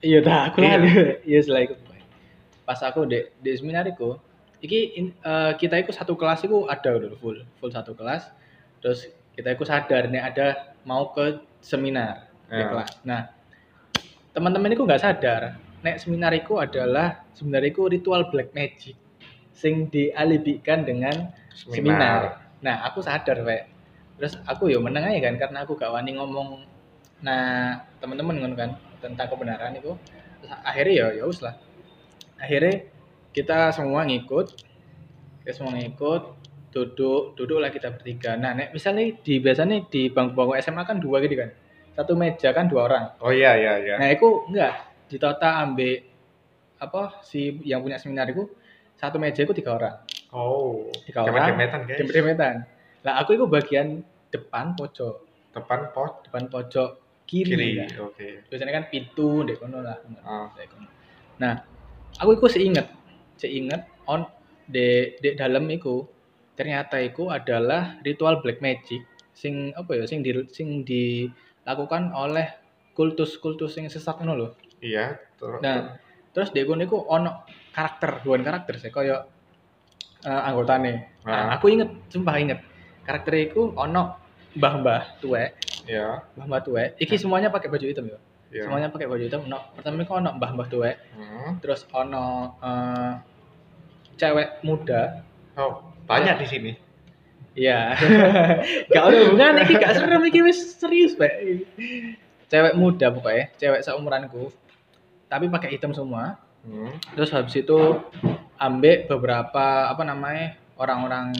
Iya 0.00 0.22
dah, 0.22 0.48
aku 0.48 0.62
Iya. 0.62 0.78
lali. 0.78 0.90
Iya 1.26 1.38
setelah 1.42 1.62
itu. 1.66 1.74
Pas 2.66 2.82
aku 2.82 3.06
di 3.06 3.22
di 3.38 3.54
seminar 3.54 3.86
itu, 3.86 4.18
iki 4.58 4.98
in- 4.98 5.14
eh, 5.22 5.52
kita 5.54 5.78
ikut 5.78 5.94
satu 5.94 6.18
kelas 6.18 6.42
itu 6.42 6.66
ada 6.66 6.90
udah 6.98 7.14
full, 7.16 7.38
full 7.62 7.70
satu 7.70 7.94
kelas. 7.94 8.26
Terus 8.82 9.06
kita 9.38 9.54
ikut 9.54 9.64
sadar 9.70 10.10
nih 10.10 10.20
ada 10.20 10.46
mau 10.82 11.14
ke 11.14 11.38
seminar 11.62 12.26
di 12.50 12.58
Ya. 12.58 12.68
kelas. 12.68 12.90
Nah, 13.06 13.20
teman-teman 14.34 14.74
itu 14.74 14.82
nggak 14.82 15.02
sadar, 15.02 15.62
nek 15.80 15.96
seminar 16.02 16.34
itu 16.34 16.58
adalah 16.58 17.22
sebenarnya 17.32 17.70
itu 17.70 17.82
ritual 17.86 18.28
black 18.28 18.50
magic 18.52 18.98
sing 19.56 19.88
dialibikan 19.88 20.84
dengan 20.84 21.32
seminar. 21.54 22.44
Nah, 22.60 22.84
aku 22.84 23.00
sadar, 23.00 23.40
Pak. 23.40 23.62
Terus 24.16 24.34
aku 24.48 24.72
ya 24.72 24.80
meneng 24.80 25.04
aja 25.04 25.20
kan 25.28 25.36
karena 25.36 25.58
aku 25.64 25.76
gak 25.76 25.92
wani 25.92 26.16
ngomong 26.16 26.64
nah 27.24 27.80
teman-teman 27.96 28.36
ngono 28.36 28.54
kan 28.56 28.70
tentang 29.00 29.28
kebenaran 29.28 29.72
itu. 29.76 29.92
Terus 30.40 30.52
akhirnya 30.64 30.92
ya 30.92 31.06
ya 31.20 31.24
lah. 31.28 31.54
Akhirnya 32.36 32.86
kita 33.32 33.72
semua 33.72 34.04
ngikut. 34.04 34.46
Kita 35.42 35.52
semua 35.52 35.72
ngikut 35.76 36.22
duduk 36.72 37.32
duduk 37.40 37.58
lah 37.62 37.72
kita 37.72 37.88
bertiga. 37.88 38.36
Nah, 38.36 38.52
nek 38.52 38.76
misalnya 38.76 39.08
di 39.24 39.40
biasanya 39.40 39.88
di 39.88 40.12
bangku-bangku 40.12 40.60
SMA 40.60 40.82
kan 40.84 41.00
dua 41.00 41.24
gitu 41.24 41.40
kan. 41.40 41.50
Satu 41.96 42.12
meja 42.12 42.52
kan 42.52 42.68
dua 42.68 42.92
orang. 42.92 43.04
Oh 43.24 43.32
iya 43.32 43.56
iya 43.56 43.80
iya. 43.80 43.94
Nah, 43.96 44.08
itu 44.12 44.44
enggak 44.52 44.72
ditota 45.08 45.64
ambil 45.64 46.04
apa 46.76 47.24
si 47.24 47.56
yang 47.64 47.80
punya 47.80 47.96
seminar 47.96 48.28
itu 48.28 48.44
satu 49.00 49.16
meja 49.16 49.40
itu 49.40 49.56
tiga 49.56 49.72
orang 49.80 49.96
Oh. 50.36 50.92
Tiga 51.08 51.24
orang. 51.24 51.32
Demet-demetan 51.56 51.80
guys. 51.88 51.98
dempet-dempetan. 52.02 52.54
Lah 53.06 53.14
aku 53.22 53.38
itu 53.38 53.44
bagian 53.48 54.04
depan 54.28 54.76
pojok, 54.76 55.24
Depan 55.56 55.88
pot 55.96 56.26
depan 56.28 56.50
pojok 56.52 57.00
kiri. 57.24 57.48
kiri. 57.80 57.96
Oke. 58.02 58.44
Biasanya 58.50 58.72
kan 58.76 58.84
pintu 58.92 59.46
dek 59.46 59.56
kono 59.56 59.80
lah. 59.80 59.96
Ah. 60.20 60.52
Kono. 60.52 60.88
Nah, 61.40 61.54
aku 62.18 62.38
itu 62.38 62.46
seinget, 62.48 62.86
seinget 63.36 63.82
on 64.06 64.24
de 64.66 65.14
de 65.22 65.34
dalam 65.38 65.66
itu 65.70 66.06
ternyata 66.56 66.98
itu 66.98 67.28
adalah 67.28 68.00
ritual 68.02 68.40
black 68.40 68.58
magic 68.64 69.04
sing 69.36 69.70
apa 69.76 69.92
ya 69.92 70.04
sing 70.08 70.24
di 70.24 70.32
sing 70.48 70.82
dilakukan 70.82 72.10
oleh 72.16 72.48
kultus-kultus 72.96 73.76
yang 73.76 73.92
sesat 73.92 74.16
ngono 74.16 74.32
lho. 74.34 74.48
Iya. 74.80 75.20
Terus. 75.36 75.60
Nah, 75.60 76.00
terus 76.32 76.48
di 76.56 76.64
kono 76.64 76.80
iku 76.80 77.04
ono 77.04 77.44
karakter, 77.76 78.24
dua 78.24 78.40
karakter 78.40 78.80
sih 78.80 78.88
koyo 78.88 79.20
eh 80.24 80.40
anggotane. 80.48 81.20
Nah, 81.28 81.52
Ah. 81.52 81.60
aku 81.60 81.68
inget, 81.68 81.92
sumpah 82.08 82.40
inget. 82.40 82.64
Karakter 83.04 83.52
iku 83.52 83.76
ono 83.76 84.16
mbah-mbah 84.56 85.20
tuwek, 85.20 85.60
Iya. 85.84 86.24
mbah-mbah 86.34 86.60
tuwek. 86.64 86.88
Iki 86.96 87.20
semuanya 87.20 87.52
pakai 87.52 87.68
baju 87.68 87.84
hitam 87.84 88.08
ya. 88.08 88.16
Iya. 88.54 88.70
Semuanya 88.70 88.88
pakai 88.94 89.06
baju 89.10 89.24
hitam. 89.26 89.42
Ono 89.50 89.58
pertama 89.74 90.02
iku 90.06 90.12
ono 90.22 90.30
mbah-mbah 90.38 90.66
tuwek, 90.70 90.96
Hmm. 91.18 91.58
terus 91.58 91.82
ono 91.90 92.56
eh, 92.62 93.12
cewek 94.16 94.62
muda. 94.62 95.22
Oh, 95.58 95.82
banyak 96.06 96.36
di 96.42 96.46
sini. 96.46 96.72
Iya. 97.56 97.96
gak 98.92 99.02
ada 99.08 99.16
hubungan 99.26 99.64
iki 99.64 99.74
gak 99.80 99.96
serem 99.96 100.22
iki 100.28 100.40
wis 100.44 100.76
serius, 100.76 101.16
Pak. 101.16 101.32
Cewek 102.46 102.74
muda 102.76 103.10
pokoknya, 103.10 103.50
cewek 103.58 103.80
seumuranku. 103.82 104.52
Tapi 105.26 105.50
pakai 105.50 105.74
hitam 105.74 105.90
semua. 105.96 106.38
Hmm. 106.62 106.92
Terus 107.18 107.32
habis 107.34 107.56
itu 107.58 107.78
ambek 108.60 109.10
beberapa 109.10 109.90
apa 109.90 110.02
namanya? 110.06 110.54
orang-orang 110.76 111.32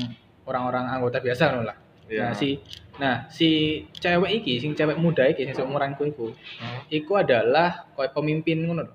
orang-orang 0.48 0.88
anggota 0.88 1.20
biasa 1.20 1.52
ngono 1.52 1.68
lah. 1.68 1.76
Iya. 2.08 2.22
Nah, 2.24 2.32
si 2.32 2.56
nah, 2.96 3.28
si 3.28 3.82
cewek 4.00 4.42
iki, 4.42 4.60
sing 4.62 4.72
cewek 4.72 4.96
muda 4.96 5.28
iki 5.28 5.44
sing 5.44 5.54
seumuranku 5.56 6.08
iku, 6.08 6.32
Hmm. 6.32 6.80
iku 6.88 7.20
adalah 7.20 7.88
kayak 7.96 8.16
pemimpin 8.16 8.64
ngono. 8.64 8.88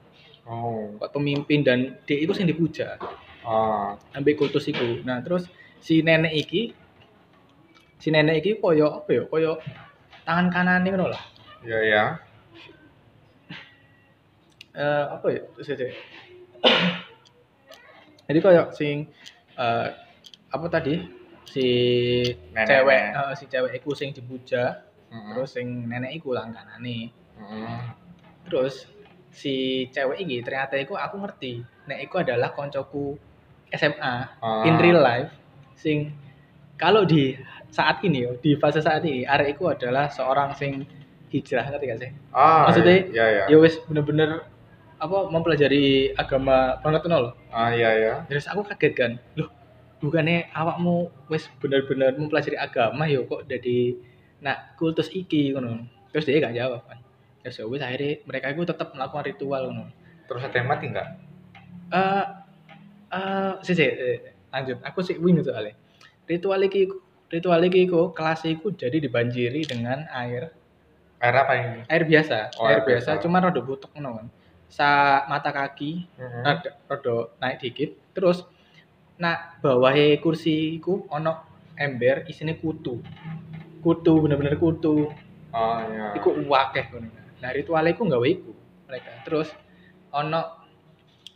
Oh. 0.46 0.98
Kayak 0.98 1.12
pemimpin 1.14 1.60
dan 1.62 1.80
dia 2.06 2.18
iku 2.18 2.34
sing 2.34 2.50
dipuja. 2.50 2.98
Ah. 3.42 3.98
ambek 4.14 4.38
kultus 4.38 4.70
iku. 4.70 5.02
Nah, 5.02 5.18
terus 5.26 5.50
si 5.82 6.06
nenek 6.06 6.30
iki 6.30 6.78
si 7.98 8.14
nenek 8.14 8.46
iki 8.46 8.62
koyo 8.62 9.02
apa 9.02 9.10
ya? 9.10 9.24
Koyo 9.26 9.58
tangan 10.26 10.54
kanan 10.54 10.86
ngono 10.86 11.10
lah. 11.10 11.22
Iya 11.66 11.80
ya. 11.82 12.04
Eh 14.78 15.06
apa 15.10 15.28
ya? 15.34 15.42
Jadi 18.30 18.40
koyo 18.46 18.70
sing 18.78 19.10
eh 19.58 19.88
apa 20.54 20.66
tadi? 20.70 21.21
Si 21.52 21.68
Nenek. 22.56 22.68
cewek 22.68 23.04
eh, 23.12 23.34
si 23.36 23.46
cewek 23.46 23.72
iku 23.76 23.92
sing 23.92 24.10
dipuja, 24.12 24.88
Hmm. 25.12 25.36
terus 25.36 25.52
sing 25.52 25.68
nenek 25.86 26.16
iku 26.16 26.32
tangan 26.32 26.56
kanane. 26.56 27.12
Hmm. 27.36 27.92
Terus 28.48 28.88
si 29.30 29.56
cewek 29.88 30.24
iki 30.24 30.40
ternyata 30.40 30.76
iku 30.76 30.96
aku 30.96 31.20
ngerti. 31.20 31.60
Nek 31.86 32.00
iku 32.02 32.24
adalah 32.24 32.52
koncoku 32.52 33.20
SMA 33.70 34.16
Ah. 34.40 34.64
in 34.64 34.76
real 34.76 35.00
life 35.00 35.32
sing 35.76 36.16
kalau 36.76 37.04
di 37.04 37.36
saat 37.68 38.00
ini 38.02 38.24
yo, 38.24 38.36
di 38.36 38.56
fase 38.56 38.80
saat 38.80 39.04
ini 39.04 39.24
arek 39.24 39.56
iku 39.56 39.72
adalah 39.72 40.08
seorang 40.08 40.52
sing 40.52 40.84
hijrah 41.30 41.64
ngerti 41.68 41.86
gak 41.88 42.00
sih? 42.00 42.12
Ah, 42.32 42.68
Maksudnya, 42.68 42.98
ya 43.10 43.26
ya. 43.28 43.44
Ya 43.48 43.58
wis 43.58 43.80
bener-bener 43.86 44.44
apa 44.98 45.18
mempelajari 45.28 46.12
agama 46.14 46.76
banget 46.80 47.08
loh. 47.08 47.32
Ah, 47.48 47.72
iya 47.72 47.90
ya. 47.96 48.14
Terus 48.28 48.48
aku 48.48 48.64
kaget 48.66 48.94
kan, 48.94 49.12
loh 49.36 49.48
bukannya 50.02 50.50
awakmu 50.52 51.08
wis 51.30 51.46
bener-bener 51.62 52.18
mempelajari 52.18 52.58
agama 52.58 53.06
yo 53.06 53.24
kok 53.24 53.46
jadi 53.46 53.96
nak 54.42 54.76
kultus 54.76 55.08
iki 55.10 55.54
ngono. 55.54 55.86
Terus 56.12 56.26
dia 56.26 56.42
gak 56.42 56.58
jawab 56.58 56.82
kan. 56.84 57.00
Terus 57.42 57.56
ya 57.58 57.66
wis 57.66 57.82
akhirnya 57.82 58.20
mereka 58.26 58.52
itu 58.52 58.66
tetap 58.66 58.92
melakukan 58.92 59.26
ritual 59.30 59.70
ngono. 59.70 59.86
Terus 60.28 60.42
ada 60.42 60.56
yang 60.58 60.68
mati 60.68 60.86
enggak? 60.90 61.08
Eh 61.92 62.26
eh 63.12 63.52
sih 63.62 63.76
sih, 63.76 63.90
lanjut. 64.50 64.78
Aku 64.82 65.00
sih 65.02 65.16
wingi 65.16 65.44
soalnya. 65.44 65.78
Ritual 66.26 66.64
iki 66.64 66.88
ritual 67.28 67.62
iki 67.62 67.86
iku 67.86 68.12
kelas 68.12 68.44
iku 68.44 68.72
jadi 68.72 68.98
dibanjiri 68.98 69.64
dengan 69.64 70.04
air 70.10 70.52
Air 71.22 71.36
apa 71.38 71.54
ini? 71.54 71.80
air 71.86 72.02
biasa, 72.02 72.50
Oh, 72.58 72.66
air 72.66 72.82
air 72.82 72.98
biasa, 72.98 73.14
biasa. 73.14 73.22
cuma 73.22 73.38
rada 73.38 73.62
butek 73.62 73.94
ngono 73.94 74.18
kan. 74.18 74.28
Sa 74.68 74.90
mata 75.30 75.54
kaki 75.54 76.10
Hmm. 76.18 76.42
rada 76.42 76.70
rada 76.90 77.16
naik 77.38 77.62
dikit, 77.62 77.94
terus 78.12 78.42
nah 79.22 79.62
bawahe 79.62 80.18
kursi 80.18 80.82
iku 80.82 81.06
ono 81.14 81.46
ember 81.78 82.26
isine 82.26 82.58
kutu. 82.58 82.98
Kutu 83.86 84.14
bener-bener 84.26 84.58
kutu. 84.58 85.14
Oh 85.54 85.78
iya. 85.86 86.18
Iku 86.18 86.34
wakeh 86.50 86.90
ngono. 86.90 87.10
Nah, 87.42 87.50
ritual 87.54 87.86
iku 87.90 88.02
nggawe 88.06 88.28
iku 88.28 88.52
mereka. 88.90 89.12
Terus 89.26 89.50
ono 90.10 90.42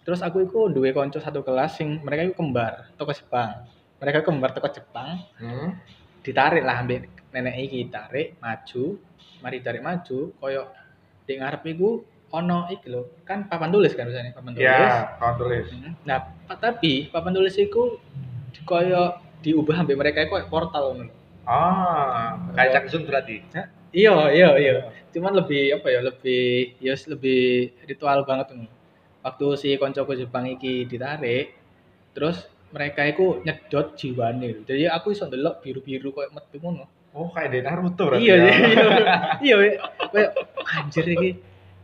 terus 0.05 0.21
aku 0.21 0.45
iku 0.45 0.69
duwe 0.69 0.93
kanca 0.93 1.17
satu 1.17 1.41
kelas 1.41 1.77
sing 1.77 2.01
mereka 2.01 2.29
iku 2.29 2.41
kembar 2.41 2.93
toko 2.97 3.13
Jepang. 3.13 3.69
Mereka 4.01 4.21
kembar 4.21 4.53
toko 4.53 4.69
Jepang, 4.69 5.21
Hmm. 5.39 5.77
ditarik 6.21 6.61
lah 6.61 6.81
ambek 6.81 7.09
nenek 7.33 7.55
iki 7.69 7.89
tarik 7.89 8.37
maju, 8.41 8.97
mari 9.41 9.61
tarik 9.65 9.81
maju 9.81 10.33
koyo 10.37 10.69
di 11.25 11.33
ngarep 11.37 11.63
iku 11.73 12.05
ono 12.35 12.67
iki 12.67 12.91
lho, 12.91 13.23
kan 13.23 13.47
papan 13.47 13.71
tulis 13.71 13.95
kan 13.95 14.11
biasanya 14.11 14.35
papan 14.35 14.51
tulis. 14.51 14.67
Ya, 14.67 15.15
kawan 15.15 15.35
tulis. 15.39 15.65
Hmm. 15.71 15.93
Nah, 16.03 16.19
tapi 16.59 17.07
papan 17.07 17.31
tulis 17.31 17.55
iku 17.55 17.95
koyo 18.67 19.15
diubah 19.39 19.85
ambek 19.85 19.95
mereka 19.95 20.19
iku 20.25 20.41
portal 20.51 20.97
ngono. 20.97 21.13
Ah, 21.45 22.35
kayak 22.57 22.71
Cak 22.73 22.85
Sun 22.89 23.05
berarti. 23.05 23.45
Iya, 23.95 24.33
iya, 24.33 24.49
iya. 24.59 24.73
Cuman 25.13 25.37
lebih 25.37 25.79
apa 25.79 25.87
ya, 25.87 26.01
lebih 26.03 26.75
ya 26.81 26.97
lebih 27.07 27.71
ritual 27.87 28.25
banget 28.27 28.51
ngono. 28.51 28.71
Waktu 29.23 29.45
si 29.57 29.69
koncoku 29.79 30.17
Jepang 30.17 30.49
iki 30.49 30.89
ditarik, 30.89 31.55
terus 32.11 32.43
mereka 32.75 33.07
iku 33.07 33.39
nyedot 33.45 33.95
jiwane. 33.95 34.67
Jadi 34.67 34.89
aku 34.91 35.15
iso 35.15 35.29
ndelok 35.29 35.63
biru-biru 35.63 36.11
koyo 36.11 36.29
metu 36.35 36.59
ngono. 36.59 36.85
Oh, 37.15 37.31
kayak 37.31 37.55
di 37.55 37.59
Naruto 37.63 38.11
berarti. 38.11 38.27
Iya, 38.27 38.35
ya. 38.35 38.51
iya. 38.51 38.87
Iya, 39.39 39.55
koyo 40.11 40.27
anjir 40.67 41.05
iki. 41.07 41.29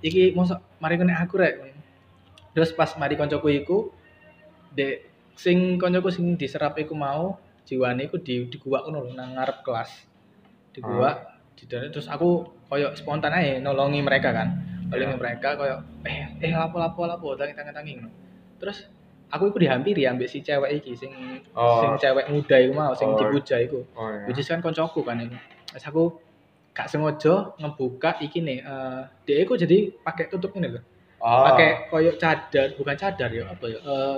Iki 0.02 0.34
mosok 0.34 0.60
mari 0.82 0.98
kene 0.98 1.14
aku 1.14 1.38
rek. 1.38 1.56
Terus 2.52 2.74
pas 2.74 2.90
mari 2.98 3.16
koncoku 3.16 3.48
iku 3.48 3.78
dek 4.74 5.08
sing 5.38 5.78
koncoku 5.78 6.10
sing 6.12 6.36
diserap 6.36 6.76
iku 6.78 6.94
mau 6.94 7.38
jiwane 7.64 8.10
iku 8.10 8.18
di 8.20 8.50
di 8.50 8.58
gua 8.58 8.84
ngono 8.84 9.08
lho 9.08 9.12
nang 9.14 9.38
ngarep 9.38 9.62
kelas. 9.62 9.92
Di 10.74 10.80
gua 10.82 11.16
di 11.54 11.64
dalam 11.70 11.94
terus 11.94 12.10
aku 12.10 12.44
koyo 12.68 12.92
spontan 12.98 13.32
aja 13.32 13.62
nolongi 13.62 14.02
mereka 14.02 14.34
kan. 14.34 14.50
Nolongi 14.90 15.16
Iya. 15.16 15.22
mereka 15.22 15.48
koyo 15.56 15.76
eh 16.04 16.28
eh 16.42 16.52
lapo 16.52 16.82
lapo 16.82 17.06
lapo 17.06 17.38
tangi 17.38 17.54
tangi 17.54 17.72
tangi 17.72 17.92
ngono. 18.02 18.10
Terus 18.60 18.84
aku 19.32 19.54
iku 19.54 19.58
dihampiri 19.62 20.04
ambek 20.04 20.28
si 20.28 20.42
cewek 20.42 20.82
iki 20.84 20.98
sing 20.98 21.12
Oh. 21.56 21.80
sing 21.80 21.96
cewek 22.02 22.28
muda 22.28 22.58
iku 22.60 22.74
mau 22.76 22.92
sing 22.98 23.08
Oh. 23.08 23.16
dipuja 23.16 23.62
iku. 23.62 23.86
Oh 23.96 24.10
iya. 24.10 24.28
Which 24.28 24.42
is 24.42 24.50
kan 24.50 24.60
koncoku 24.60 25.06
kan 25.06 25.22
itu. 25.22 25.38
Terus 25.72 25.86
aku 25.88 26.04
gak 26.72 26.88
sengaja 26.88 27.52
ngebuka 27.60 28.20
iki 28.24 28.40
nih 28.40 28.64
eh 28.64 29.02
dia 29.28 29.38
iku 29.44 29.60
jadi 29.60 29.92
pakai 30.04 30.32
tutup 30.32 30.56
ini 30.56 30.80
loh. 30.80 30.84
Oh. 31.22 31.46
Pakai 31.46 31.92
koyo 31.92 32.18
cadar, 32.18 32.74
bukan 32.80 32.96
cadar 32.98 33.30
ya, 33.30 33.46
apa 33.52 33.66
ya? 33.70 33.78
Eh 33.78 34.18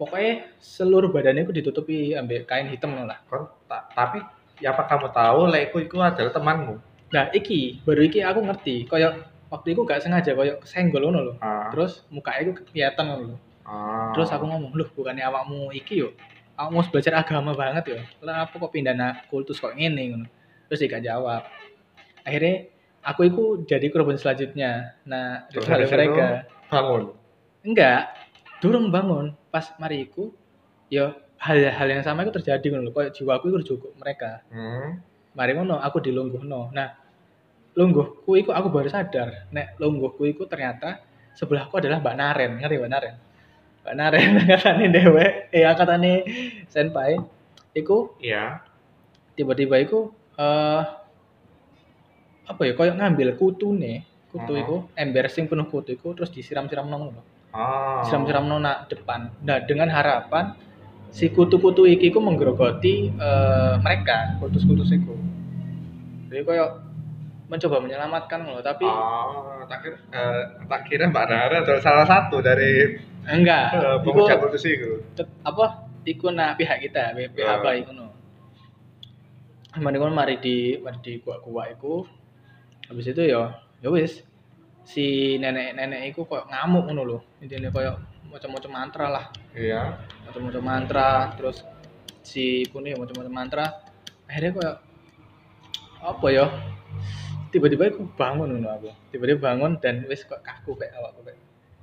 pokoknya 0.00 0.32
seluruh 0.58 1.12
badannya 1.12 1.44
itu 1.46 1.52
ditutupi 1.52 2.16
ambek 2.16 2.48
kain 2.48 2.70
hitam 2.72 2.96
lah. 2.96 3.20
Kon, 3.28 3.46
ta- 3.68 3.86
tapi 3.92 4.22
ya 4.62 4.72
apa 4.72 4.88
kamu 4.88 5.12
tahu 5.12 5.40
Leku 5.52 5.76
itu 5.84 6.00
adalah 6.00 6.32
temanmu? 6.32 6.80
Nah, 7.12 7.28
iki 7.36 7.84
baru 7.84 8.08
iki 8.08 8.24
aku 8.24 8.40
ngerti, 8.40 8.88
koyo 8.88 9.12
waktu 9.52 9.76
itu 9.76 9.84
gak 9.84 10.00
sengaja 10.00 10.32
koyo 10.32 10.56
kesenggol 10.64 11.12
ngono 11.12 11.20
loh. 11.20 11.36
Ah. 11.44 11.68
Terus 11.68 12.08
mukanya 12.08 12.40
itu 12.48 12.52
kelihatan 12.72 13.04
ngono 13.04 13.24
loh. 13.36 13.40
Ah. 13.68 14.10
Terus 14.16 14.32
aku 14.32 14.48
ngomong, 14.48 14.72
"Loh, 14.74 14.88
bukannya 14.96 15.22
awakmu 15.28 15.70
iki 15.76 16.00
yo? 16.00 16.16
Awakmu 16.56 16.80
harus 16.80 16.90
belajar 16.90 17.12
agama 17.20 17.52
banget 17.52 17.84
yo. 17.92 17.98
Lah 18.24 18.48
apa 18.48 18.54
kok 18.56 18.72
pindah 18.72 18.96
nak 18.96 19.28
kultus 19.28 19.60
kok 19.60 19.76
ngene 19.76 20.02
ngono?" 20.08 20.26
Terus 20.72 20.80
dia 20.80 20.88
gak 20.88 21.04
jawab. 21.04 21.42
Akhirnya 22.24 22.72
aku 23.04 23.28
itu 23.28 23.42
jadi 23.68 23.92
korban 23.92 24.16
selanjutnya. 24.16 24.96
Nah, 25.04 25.44
Terus 25.52 25.68
itu 25.68 25.92
mereka. 25.92 26.48
bangun. 26.72 27.12
Enggak, 27.60 28.08
durung 28.64 28.88
bangun. 28.88 29.36
Pas 29.52 29.68
mari 29.76 30.08
iku 30.08 30.32
yo 30.88 31.12
hal-hal 31.36 31.92
yang 31.92 32.00
sama 32.00 32.24
itu 32.24 32.32
terjadi 32.32 32.72
ngono. 32.72 32.88
Kayak 32.88 33.12
jiwaku 33.12 33.52
itu 33.52 33.76
cukup 33.76 33.92
mereka. 34.00 34.40
Hmm. 34.48 35.04
Mari 35.36 35.52
ngono 35.52 35.76
aku 35.76 36.00
dilungguhno. 36.00 36.72
Nah, 36.72 36.88
lungguhku 37.76 38.32
iku 38.40 38.56
aku 38.56 38.72
baru 38.72 38.88
sadar. 38.88 39.52
Nek 39.52 39.76
lungguhku 39.76 40.24
iku 40.24 40.48
ternyata 40.48 41.04
sebelahku 41.36 41.76
adalah 41.76 42.00
Mbak 42.00 42.16
Naren. 42.16 42.52
Ngerti 42.56 42.76
Mbak 42.80 42.90
Naren? 42.96 43.14
Mbak 43.84 43.94
Naren 44.00 44.30
angkatane 44.40 44.86
dewe, 44.88 45.26
eh 45.52 45.64
angkatane 45.68 46.12
senpai. 46.72 47.20
Iku 47.72 48.16
Iya. 48.20 48.64
tiba-tiba 49.32 49.80
iku 49.80 50.12
eh 50.42 50.82
apa 52.42 52.60
ya 52.60 52.72
kayak 52.74 52.98
ngambil 52.98 53.28
kutune, 53.34 54.02
kutu 54.28 54.52
Mhm. 54.52 54.60
iku, 54.60 54.76
ember 54.94 55.26
sing 55.28 55.46
penuh 55.46 55.64
kutu 55.64 55.94
iku 55.94 56.12
terus 56.12 56.28
disiram-siram 56.28 56.84
nang 56.84 57.06
ngono. 57.06 57.22
Oh. 57.52 58.02
Siram-siram 58.02 58.44
nang 58.44 58.60
nak 58.60 58.90
depan. 58.90 59.30
Nah, 59.40 59.62
dengan 59.62 59.86
harapan 59.88 60.58
si 61.08 61.28
kutu-kutu 61.28 61.86
iki 61.86 62.08
ku 62.08 62.18
menggerogoti 62.18 63.08
eh, 63.08 63.74
mereka, 63.78 64.36
kutus-kutus 64.38 64.90
iku. 64.90 65.14
Jadi 66.28 66.42
kayak 66.42 66.70
mencoba 67.46 67.76
menyelamatkan 67.78 68.40
loh, 68.42 68.58
tapi 68.58 68.88
Oh, 68.88 69.60
tak 69.68 69.84
kira, 69.84 69.96
eh, 70.10 70.42
tak 70.64 70.80
kira 70.88 71.04
Mbak 71.06 71.24
Rara 71.28 71.56
adalah 71.60 71.82
salah 71.84 72.06
satu 72.08 72.40
dari 72.40 72.96
enggak. 73.22 73.76
uh, 73.76 74.00
itu. 74.00 74.90
tet- 75.14 75.36
apa? 75.42 75.84
Iku 76.02 76.32
nak 76.32 76.58
pihak 76.58 76.82
kita, 76.82 77.12
pihak 77.14 77.62
apa 77.62 77.76
iku 77.76 77.92
no. 77.92 78.01
Mari 79.72 79.96
ngono 79.96 80.12
mari 80.12 80.36
di 80.36 80.76
mari 80.80 80.98
di 81.00 81.16
gua-gua 81.22 81.72
iku. 81.72 82.04
Habis 82.92 83.12
itu 83.12 83.22
ya 83.24 83.56
ya 83.80 83.88
wis 83.88 84.20
si 84.84 85.38
nenek-nenek 85.40 86.12
iku 86.12 86.28
koyo 86.28 86.44
ngamuk 86.50 86.90
ngono 86.90 87.02
lho. 87.08 87.18
Intine 87.40 87.72
koyo 87.72 87.96
macam-macam 88.28 88.70
mantra 88.72 89.06
lah. 89.08 89.24
Iya. 89.52 90.00
macam-macam 90.24 90.62
mantra 90.64 91.36
terus 91.36 91.60
si 92.24 92.64
puni 92.72 92.96
macam-macam 92.96 93.34
mantra 93.34 93.64
akhirnya 94.24 94.56
kayak 94.56 94.76
apa 96.00 96.26
ya 96.32 96.46
tiba-tiba 97.52 97.92
aku 97.92 98.08
bangun 98.16 98.48
ngono 98.56 98.68
aku 98.72 98.88
tiba-tiba 99.12 99.52
bangun 99.52 99.76
dan 99.76 100.08
wis 100.08 100.24
kok 100.24 100.40
kaku 100.40 100.72
kayak 100.78 100.96
awakku 100.96 101.20
kayak 101.26 101.40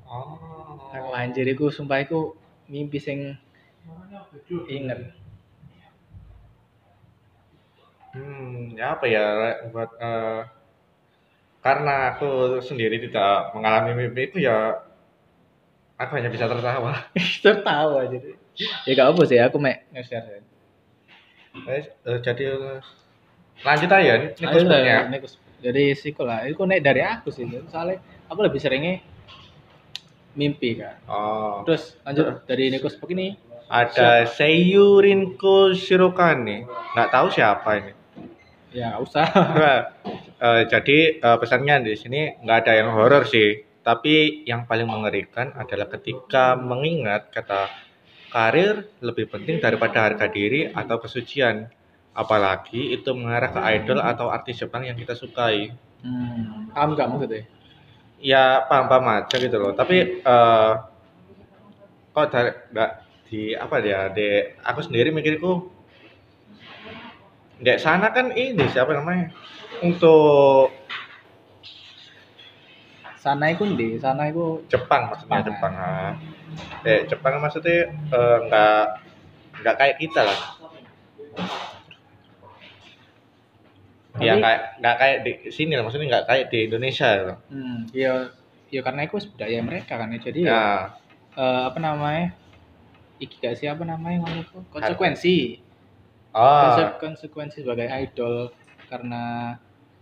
Oh. 0.10 0.90
aku 0.90 1.14
anjir 1.14 1.46
iku 1.46 1.70
sumpah 1.70 2.02
iku 2.02 2.34
mimpi 2.66 2.98
sing 2.98 3.38
inget 4.66 5.14
Hmm, 8.10 8.74
ya 8.74 8.98
apa 8.98 9.06
ya 9.06 9.24
buat 9.70 9.90
eh, 10.02 10.42
karena 11.60 12.16
aku 12.16 12.58
sendiri 12.64 12.98
tidak 13.04 13.54
mengalami 13.54 13.92
mimpi 13.94 14.32
itu 14.32 14.38
ya 14.48 14.80
aku 16.00 16.12
hanya 16.18 16.32
bisa 16.32 16.48
tertawa. 16.48 17.06
tertawa 17.46 18.08
jadi 18.08 18.30
ya 18.88 18.92
gak 18.96 19.08
apa 19.14 19.22
sih 19.28 19.40
aku 19.40 19.58
mek 19.60 19.86
nge-share 19.94 20.42
Eh, 21.66 21.82
eh, 21.82 22.18
jadi 22.22 22.44
eh, 22.56 22.80
lanjut 23.66 23.90
aja 23.92 24.12
ini 24.16 24.28
Ayo 24.48 25.20
kus- 25.20 25.42
jadi 25.60 25.84
siko 25.98 26.24
lah. 26.24 26.46
Itu 26.48 26.64
naik 26.64 26.82
dari 26.86 27.02
aku 27.04 27.34
sih 27.36 27.44
soalnya 27.68 28.00
aku 28.32 28.40
lebih 28.46 28.62
seringnya 28.64 29.04
mimpi 30.38 30.80
kan 30.80 30.96
Oh, 31.10 31.66
terus 31.68 31.98
lanjut 32.06 32.46
dari 32.48 32.72
Nikos 32.72 32.96
ini 33.12 33.36
ada 33.68 34.24
Seiyu 34.30 34.98
Rinko 35.04 35.74
Shirokane. 35.76 36.64
Nggak 36.96 37.10
tahu 37.12 37.28
siapa 37.34 37.70
ini. 37.82 37.92
Ya 38.74 38.94
nggak 38.94 39.02
usah 39.02 39.26
Nah, 39.62 39.80
eh, 40.40 40.62
jadi 40.70 40.98
eh, 41.20 41.38
pesannya 41.42 41.76
di 41.86 41.94
sini 41.98 42.20
nggak 42.44 42.58
ada 42.66 42.74
yang 42.80 42.90
horor 42.96 43.24
sih, 43.28 43.66
tapi 43.84 44.46
yang 44.46 44.66
paling 44.70 44.88
mengerikan 44.88 45.52
adalah 45.58 45.88
ketika 45.90 46.56
mengingat 46.60 47.34
kata 47.34 47.70
karir 48.30 48.86
lebih 49.02 49.26
penting 49.34 49.58
daripada 49.58 50.06
harga 50.06 50.30
diri 50.30 50.70
atau 50.70 50.98
kesucian. 51.02 51.70
Apalagi 52.14 52.92
itu 52.94 53.10
mengarah 53.16 53.50
ke 53.54 53.62
idol 53.80 54.00
atau 54.04 54.28
artis 54.30 54.60
Jepang 54.60 54.84
yang 54.84 54.98
kita 54.98 55.16
sukai. 55.16 55.72
hmm, 56.04 56.72
paham 56.76 56.96
nggak 56.96 57.08
maksudnya 57.12 57.44
Ya 58.20 58.64
paham-paham 58.68 59.06
aja 59.16 59.36
gitu 59.40 59.58
loh. 59.60 59.72
Tapi 59.76 59.98
eh 60.24 60.72
kok 62.14 62.28
dari 62.34 62.52
nggak 62.74 62.92
di 63.30 63.42
apa 63.56 63.76
dia? 63.80 64.00
Di 64.12 64.28
aku 64.60 64.80
sendiri 64.84 65.10
mikirku 65.16 65.79
di 67.60 67.72
sana 67.78 68.08
kan 68.10 68.32
ini 68.32 68.64
siapa 68.68 68.96
namanya? 68.96 69.30
Untuk 69.80 70.72
sana 73.20 73.52
itu 73.52 73.68
di 73.76 74.00
sana 74.00 74.32
itu 74.32 74.64
Jepang 74.72 75.12
maksudnya 75.12 75.44
Jepang, 75.44 75.74
Jepang. 75.74 75.74
ah. 75.76 76.12
Eh 76.88 77.04
Jepang 77.06 77.34
maksudnya 77.38 77.92
eh, 77.92 78.38
nggak 78.48 78.84
nggak 79.60 79.76
kayak 79.76 79.98
kita 80.00 80.22
lah. 80.24 80.40
Ya 84.20 84.36
Tapi- 84.36 84.44
kayak 84.44 84.62
nggak 84.80 84.96
kayak 84.98 85.18
di 85.24 85.32
sini 85.48 85.74
lah, 85.76 85.84
maksudnya 85.86 86.08
nggak 86.10 86.26
kayak 86.28 86.46
di 86.52 86.60
Indonesia 86.68 87.08
loh. 87.22 87.38
hmm, 87.48 87.78
ya 87.94 88.14
ya 88.70 88.82
karena 88.84 89.02
itu 89.04 89.18
budaya 89.32 89.60
mereka 89.64 89.94
kan 89.96 90.12
ya 90.12 90.20
jadi 90.20 90.40
ya, 90.40 90.50
Ya, 90.50 90.64
eh, 91.36 91.62
apa 91.68 91.80
namanya 91.80 92.26
iki 93.20 93.36
gak 93.42 93.58
sih 93.58 93.68
apa 93.68 93.84
namanya 93.84 94.24
ngono 94.24 94.42
konsekuensi 94.72 95.60
Konse- 96.30 96.98
konsekuensi 97.00 97.66
sebagai 97.66 97.90
idol 97.90 98.54
karena 98.86 99.54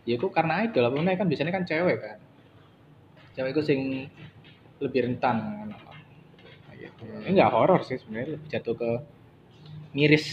ya 0.03 0.15
itu 0.15 0.27
karena 0.27 0.63
idol 0.63 0.87
apa 0.87 0.95
namanya 0.95 1.19
kan 1.19 1.27
biasanya 1.27 1.51
kan 1.51 1.63
cewek 1.63 1.97
kan 1.99 2.19
cewek 3.33 3.51
itu 3.51 3.61
sing 3.63 3.79
lebih 4.79 5.07
rentan 5.07 5.67
gitu. 6.77 7.03
ini 7.25 7.33
enggak 7.33 7.51
horor 7.51 7.81
sih 7.81 7.97
sebenarnya 7.97 8.37
lebih 8.37 8.47
jatuh 8.47 8.75
ke 8.75 8.91
miris 9.91 10.25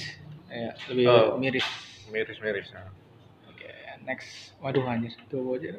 ya, 0.47 0.71
lebih 0.89 1.07
Oh. 1.09 1.35
miris 1.35 1.65
miris-miris. 2.07 2.69
ya. 2.71 2.85
oke 3.49 3.71
next 4.05 4.53
waduh 4.59 4.85
anjir 4.85 5.15
tuh 5.27 5.57
aja 5.57 5.79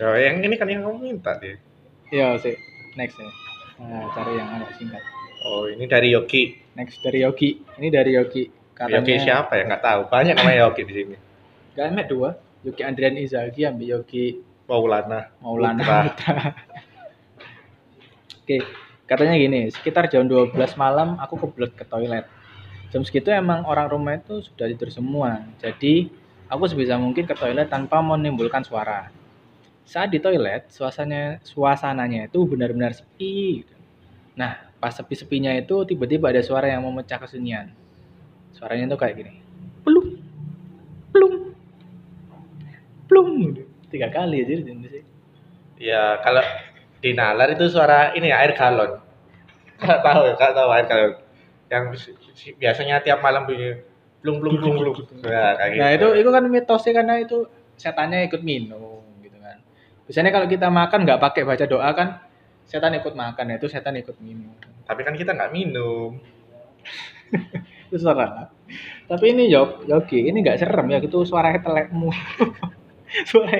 Ya, 0.00 0.16
yang 0.16 0.40
ini 0.40 0.56
kan 0.56 0.64
yang 0.64 0.80
kamu 0.80 0.96
minta 1.12 1.36
deh. 1.36 1.60
ya 2.08 2.32
sih 2.38 2.56
next 2.94 3.18
ya 3.18 3.28
nah, 3.76 4.08
cari 4.14 4.38
yang 4.38 4.48
agak 4.54 4.72
singkat 4.78 5.02
Oh, 5.40 5.64
ini 5.68 5.88
dari 5.88 6.12
Yogi. 6.12 6.58
next 6.76 7.02
dari 7.02 7.26
Yogi 7.26 7.58
ini 7.82 7.90
dari 7.90 8.14
Yogi 8.14 8.46
katanya 8.72 9.02
Yogi 9.02 9.14
siapa 9.20 9.52
ya? 9.58 9.62
Nggak 9.66 9.82
tahu. 9.82 10.00
Banyak 10.08 10.34
namanya 10.38 10.58
Yogi 10.68 10.82
di 10.86 10.94
sini. 10.94 11.16
gak 11.70 11.86
emek 11.94 12.06
dua 12.10 12.30
Yogi 12.66 12.82
Andrian 12.84 13.16
Izagi 13.16 13.62
ambil 13.64 13.86
Yogi 13.98 14.36
Maulana. 14.70 15.34
Maulana 15.42 15.82
Putra. 15.82 15.98
Putra. 16.06 16.38
Oke, 18.46 18.62
katanya 19.10 19.34
gini, 19.34 19.66
sekitar 19.70 20.06
jam 20.06 20.30
12 20.30 20.54
malam 20.78 21.18
aku 21.18 21.42
kebelet 21.42 21.74
ke 21.74 21.82
toilet. 21.82 22.26
Jam 22.94 23.02
segitu 23.02 23.34
emang 23.34 23.66
orang 23.66 23.90
rumah 23.90 24.18
itu 24.18 24.42
sudah 24.42 24.70
tidur 24.70 24.90
semua. 24.90 25.42
Jadi, 25.58 26.10
aku 26.46 26.66
sebisa 26.70 26.98
mungkin 26.98 27.26
ke 27.26 27.34
toilet 27.34 27.66
tanpa 27.66 27.98
menimbulkan 28.02 28.62
suara. 28.62 29.10
Saat 29.86 30.14
di 30.14 30.22
toilet, 30.22 30.70
suasananya 30.70 31.42
suasananya 31.42 32.30
itu 32.30 32.42
benar-benar 32.46 32.94
sepi. 32.94 33.66
Nah, 34.38 34.69
pas 34.80 34.96
sepi-sepinya 34.96 35.52
itu 35.54 35.84
tiba-tiba 35.84 36.32
ada 36.32 36.40
suara 36.40 36.66
yang 36.72 36.80
memecah 36.82 37.20
kesunyian. 37.20 37.70
Suaranya 38.56 38.90
itu 38.90 38.96
kayak 38.96 39.14
gini. 39.20 39.32
Plung. 39.84 40.08
Plung. 41.12 41.36
Plung. 43.04 43.30
Tiga 43.92 44.08
kali 44.08 44.40
aja 44.40 44.52
di 44.56 44.72
sih. 44.88 45.04
Ya, 45.80 46.16
kalau 46.24 46.40
di 47.00 47.12
nalar 47.12 47.52
itu 47.52 47.68
suara 47.68 48.16
ini 48.16 48.32
ya, 48.32 48.40
air 48.40 48.56
galon. 48.56 49.00
Nggak 49.80 50.00
tahu 50.00 50.20
ya, 50.28 50.32
nggak 50.36 50.52
tahu 50.56 50.68
air 50.72 50.86
galon. 50.88 51.12
Yang 51.68 51.84
biasanya 52.56 53.04
tiap 53.04 53.20
malam 53.20 53.44
bunyi 53.44 53.84
plung 54.20 54.40
plung 54.40 54.56
plung 54.60 54.76
plung. 54.80 54.96
Nah, 55.24 55.56
kayak 55.56 55.76
Nah 55.80 55.88
gitu. 55.96 56.08
itu 56.12 56.24
itu 56.24 56.30
kan 56.32 56.44
mitosnya 56.48 56.92
karena 56.92 57.14
itu 57.20 57.38
setannya 57.80 58.28
ikut 58.28 58.42
minum 58.44 59.00
gitu 59.24 59.36
kan. 59.40 59.60
Biasanya 60.04 60.30
kalau 60.32 60.46
kita 60.48 60.68
makan 60.68 60.98
nggak 61.08 61.20
pakai 61.20 61.42
baca 61.48 61.64
doa 61.64 61.90
kan 61.96 62.08
setan 62.70 62.94
ikut 62.94 63.18
makan 63.18 63.50
ya 63.50 63.56
itu 63.58 63.66
setan 63.66 63.98
ikut 63.98 64.14
minum. 64.22 64.54
Tapi 64.86 65.02
kan 65.02 65.18
kita 65.18 65.34
nggak 65.34 65.50
minum. 65.50 66.22
Itu 67.90 67.98
serem. 67.98 68.46
Tapi 69.10 69.34
ini 69.34 69.50
Yok, 69.50 69.90
Yogi 69.90 70.30
ini 70.30 70.38
nggak 70.46 70.62
serem 70.62 70.86
ya 70.94 71.02
itu 71.02 71.26
suaranya 71.26 71.58
telekmu. 71.58 72.14
suara 73.30 73.58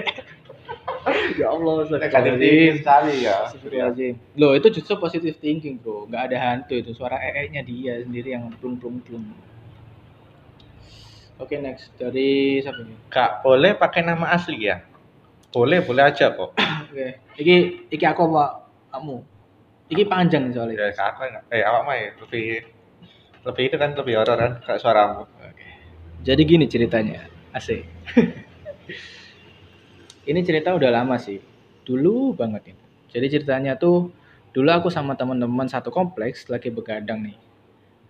ya 1.35 1.51
Allah 1.51 1.91
Negatif 1.99 2.39
thinking 2.39 2.77
sekali 2.79 3.15
ya. 3.27 3.51
Astagfirullahaladzim. 3.51 4.15
Loh 4.39 4.55
itu 4.55 4.71
justru 4.71 4.95
positive 5.03 5.35
thinking 5.43 5.83
bro 5.83 6.07
nggak 6.07 6.31
ada 6.31 6.37
hantu 6.39 6.79
itu 6.79 6.95
suara 6.95 7.19
ee-nya 7.19 7.67
dia 7.67 8.07
sendiri 8.07 8.39
yang 8.39 8.55
plung 8.63 8.79
plung 8.79 9.03
plung. 9.03 9.27
Oke 11.43 11.59
next 11.59 11.91
dari 11.99 12.63
siapa 12.63 12.87
nih? 12.87 13.11
Kak, 13.11 13.43
boleh 13.43 13.75
pakai 13.75 14.07
nama 14.07 14.31
asli 14.31 14.71
ya? 14.71 14.85
Boleh, 15.51 15.83
boleh 15.83 16.07
aja 16.07 16.31
kok. 16.31 16.55
Oke, 16.87 17.19
iki 17.35 17.89
iki 17.91 18.05
aku 18.07 18.31
apa 18.31 18.70
kamu? 18.91 19.23
Iki 19.91 20.05
panjang 20.07 20.55
soalnya. 20.55 20.79
Ya, 20.79 20.95
aku 20.95 21.27
nggak. 21.27 21.45
Eh, 21.51 21.63
awak 21.67 21.83
mah 21.83 21.95
ya, 21.99 22.09
lebih 22.23 22.47
lebih 23.41 23.63
itu 23.73 23.77
kan 23.81 23.91
lebih 23.97 24.15
horor 24.21 24.37
kan 24.37 24.53
kayak 24.63 24.81
suaramu. 24.81 25.25
Oke. 25.27 25.69
Jadi 26.23 26.43
gini 26.45 26.67
ceritanya, 26.69 27.25
asik. 27.57 27.83
ini 30.31 30.41
cerita 30.45 30.77
udah 30.77 30.91
lama 30.93 31.17
sih, 31.17 31.41
dulu 31.83 32.37
banget 32.37 32.77
ini. 32.77 32.83
Jadi 33.11 33.27
ceritanya 33.27 33.75
tuh 33.81 34.13
dulu 34.55 34.71
aku 34.71 34.89
sama 34.93 35.17
teman-teman 35.17 35.67
satu 35.67 35.91
kompleks 35.91 36.47
lagi 36.53 36.71
begadang 36.71 37.27
nih. 37.27 37.37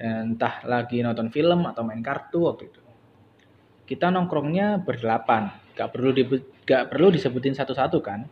Entah 0.00 0.64
lagi 0.64 1.04
nonton 1.04 1.30
film 1.30 1.68
atau 1.68 1.84
main 1.84 2.02
kartu 2.02 2.50
waktu 2.50 2.68
itu. 2.68 2.80
Kita 3.86 4.10
nongkrongnya 4.10 4.82
berdelapan, 4.82 5.50
gak 5.74 5.90
perlu 5.90 6.14
di, 6.14 6.22
gak 6.64 6.94
perlu 6.94 7.10
disebutin 7.10 7.54
satu-satu 7.54 7.98
kan. 8.00 8.22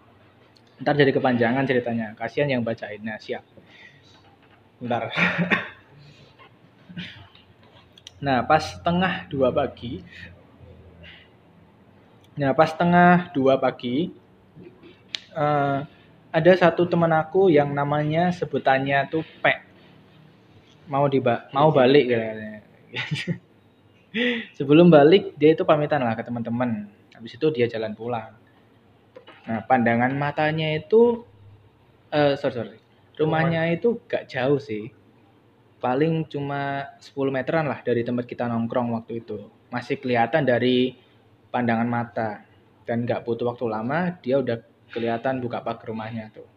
Ntar 0.79 0.95
jadi 0.95 1.11
kepanjangan 1.11 1.65
ceritanya, 1.67 2.15
kasihan 2.15 2.49
yang 2.49 2.63
bacain. 2.63 3.03
Nah 3.03 3.19
siap. 3.19 3.43
Bentar. 4.79 5.11
Nah, 8.19 8.43
pas 8.43 8.83
tengah 8.83 9.31
dua 9.31 9.55
pagi, 9.55 10.03
nah 12.35 12.51
pas 12.51 12.75
tengah 12.75 13.31
dua 13.31 13.55
pagi, 13.55 14.11
eh, 15.39 15.79
ada 16.29 16.53
satu 16.59 16.83
teman 16.87 17.15
aku 17.15 17.47
yang 17.47 17.71
namanya 17.71 18.35
sebutannya 18.35 19.07
tuh 19.07 19.23
P. 19.23 19.45
Mau 20.91 21.07
diba 21.07 21.47
mau 21.55 21.71
balik 21.71 22.11
kayaknya. 22.11 22.67
Sebelum 24.59 24.91
balik 24.91 25.39
dia 25.39 25.55
itu 25.55 25.63
pamitan 25.63 26.03
lah 26.03 26.19
ke 26.19 26.27
teman-teman. 26.27 26.91
Habis 27.15 27.39
itu 27.39 27.47
dia 27.55 27.71
jalan 27.71 27.95
pulang. 27.95 28.35
Nah, 29.49 29.65
pandangan 29.65 30.13
matanya 30.13 30.77
itu 30.77 31.25
eh 32.13 32.37
sorry, 32.37 32.55
sorry. 32.55 32.79
Rumahnya 33.19 33.75
itu 33.75 33.99
gak 34.07 34.31
jauh 34.31 34.61
sih 34.63 34.93
paling 35.79 36.27
cuma 36.27 36.91
10 36.99 37.31
meteran 37.31 37.67
lah 37.67 37.81
dari 37.87 38.03
tempat 38.03 38.27
kita 38.27 38.51
nongkrong 38.51 38.99
waktu 38.99 39.23
itu. 39.23 39.47
Masih 39.71 39.99
kelihatan 39.99 40.43
dari 40.47 40.99
pandangan 41.55 41.89
mata. 41.89 42.43
Dan 42.83 43.05
nggak 43.05 43.23
butuh 43.23 43.53
waktu 43.53 43.69
lama, 43.69 44.17
dia 44.25 44.41
udah 44.41 44.65
kelihatan 44.91 45.45
buka 45.45 45.61
pagar 45.61 45.93
rumahnya 45.93 46.33
tuh. 46.33 46.49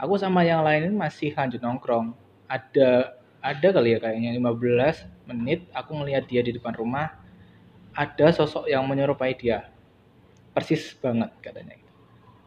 Aku 0.00 0.16
sama 0.16 0.40
yang 0.40 0.64
lain 0.64 0.96
masih 0.96 1.36
lanjut 1.36 1.60
nongkrong. 1.60 2.16
Ada 2.48 3.14
ada 3.40 3.68
kali 3.72 3.96
ya 3.96 3.98
kayaknya 4.00 4.36
15 4.36 5.28
menit 5.28 5.68
aku 5.72 5.96
ngelihat 6.00 6.24
dia 6.28 6.40
di 6.40 6.56
depan 6.56 6.72
rumah. 6.72 7.12
Ada 7.92 8.32
sosok 8.32 8.72
yang 8.72 8.88
menyerupai 8.88 9.36
dia. 9.36 9.68
Persis 10.56 10.96
banget 10.96 11.30
katanya. 11.44 11.79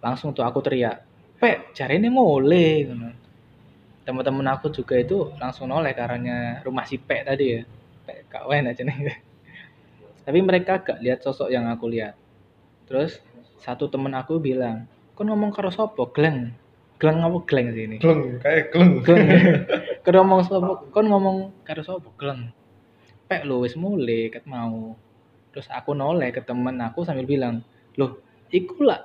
Langsung 0.04 0.36
tuh 0.36 0.44
aku 0.44 0.60
teriak, 0.60 1.08
"Pek, 1.40 1.72
cari 1.72 1.96
ini 1.98 2.12
ngole." 2.12 2.68
Gitu 2.84 2.96
teman-teman 4.04 4.52
aku 4.52 4.68
juga 4.68 5.00
itu 5.00 5.32
langsung 5.40 5.72
noleh 5.72 5.96
karena 5.96 6.60
rumah 6.60 6.84
si 6.84 7.00
Pek 7.00 7.24
tadi 7.24 7.46
ya. 7.56 7.64
Pek 8.04 8.28
kawan 8.28 8.68
aja 8.68 8.84
nih 8.84 9.16
tapi 10.24 10.40
mereka 10.40 10.80
gak 10.80 11.04
lihat 11.04 11.20
sosok 11.20 11.52
yang 11.52 11.68
aku 11.68 11.92
lihat. 11.92 12.16
Terus 12.88 13.20
satu 13.60 13.92
temen 13.92 14.12
aku 14.16 14.40
bilang 14.40 14.88
kon 15.16 15.28
ngomong 15.28 15.52
karo 15.52 15.68
sopo 15.68 16.12
gleng. 16.12 16.56
Gleng 16.96 17.20
apa 17.20 17.38
gleng 17.44 17.68
sih 17.76 17.84
ini? 17.84 17.98
Gleng, 18.00 18.40
kayak 18.40 18.72
gleng. 18.72 19.04
gleng. 19.04 19.28
Kon 20.08 20.16
ngomong 20.16 20.40
sopo 20.48 20.88
kon 20.88 21.12
ngomong 21.12 21.38
karo 21.68 21.84
sopo 21.84 22.16
gleng. 22.16 22.56
Pek 23.28 23.44
lu 23.44 23.60
wis 23.68 23.76
mulai 23.76 24.32
ket 24.32 24.48
mau. 24.48 24.96
Terus 25.52 25.68
aku 25.68 25.92
noleh 25.92 26.32
ke 26.32 26.40
temen 26.40 26.80
aku 26.80 27.04
sambil 27.04 27.28
bilang 27.28 27.60
loh 28.00 28.24
iku 28.56 28.88
lah 28.88 29.04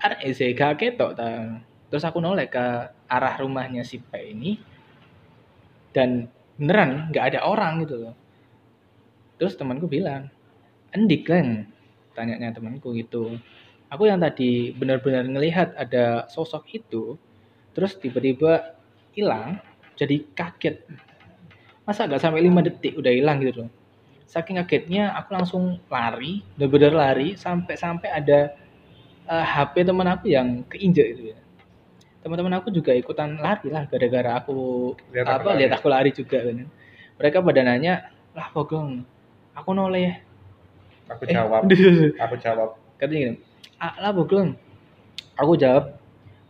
arek 0.00 0.20
SK 0.32 0.62
ketok 0.76 1.12
ta. 1.16 1.60
Terus 1.86 2.04
aku 2.04 2.18
noleh 2.18 2.50
ke 2.50 2.64
arah 3.06 3.34
rumahnya 3.38 3.86
si 3.86 4.02
P 4.02 4.10
ini. 4.34 4.58
Dan 5.94 6.28
beneran 6.56 7.08
nggak 7.12 7.24
ada 7.32 7.40
orang 7.48 7.84
gitu 7.84 7.96
loh. 8.00 8.14
Terus 9.36 9.56
temanku 9.56 9.88
bilang 9.88 10.32
endi 10.92 11.20
Glenn 11.20 11.68
tanyanya 12.16 12.56
temanku 12.56 12.96
gitu. 12.96 13.36
Aku 13.92 14.08
yang 14.08 14.18
tadi 14.18 14.72
benar-benar 14.72 15.28
ngelihat 15.28 15.76
ada 15.76 16.26
sosok 16.32 16.64
itu 16.72 17.20
terus 17.76 17.94
tiba-tiba 18.00 18.76
hilang 19.12 19.60
jadi 19.94 20.24
kaget. 20.32 20.84
Masa 21.84 22.08
nggak 22.08 22.18
sampai 22.18 22.42
lima 22.42 22.64
detik 22.64 22.96
udah 22.98 23.12
hilang 23.12 23.38
gitu 23.44 23.64
loh? 23.64 23.70
Saking 24.26 24.58
kagetnya 24.58 25.14
aku 25.14 25.38
langsung 25.38 25.78
lari 25.86 26.42
bener-bener 26.58 26.92
lari 26.92 27.28
sampai-sampai 27.38 28.10
ada 28.10 28.58
eh, 29.26 29.44
HP 29.46 29.74
teman 29.84 30.08
aku 30.08 30.26
yang 30.28 30.62
keinjek 30.66 31.06
gitu 31.14 31.22
ya. 31.34 31.38
Teman-teman 32.22 32.58
aku 32.58 32.74
juga 32.74 32.90
ikutan 32.90 33.38
lari 33.38 33.70
lah 33.70 33.86
gara-gara 33.86 34.38
aku 34.38 34.92
Lihat 35.12 35.26
aku 35.26 35.40
apa 35.40 35.46
lari. 35.46 35.58
lihat 35.62 35.72
aku 35.78 35.86
lari 35.86 36.10
juga 36.10 36.38
kan. 36.42 36.66
Mereka 37.16 37.36
pada 37.40 37.60
nanya 37.62 37.94
lah 38.34 38.48
pogong 38.50 39.02
aku 39.54 39.70
noleh. 39.72 40.20
Aku 41.06 41.22
Eh, 41.22 41.30
jawab, 41.30 41.62
aku 42.24 42.34
jawab. 42.36 42.74
katanya 42.98 43.20
gini 43.30 43.34
ah 43.78 43.94
lah 44.00 44.10
pogong 44.10 44.56
aku 45.36 45.52
jawab 45.54 46.00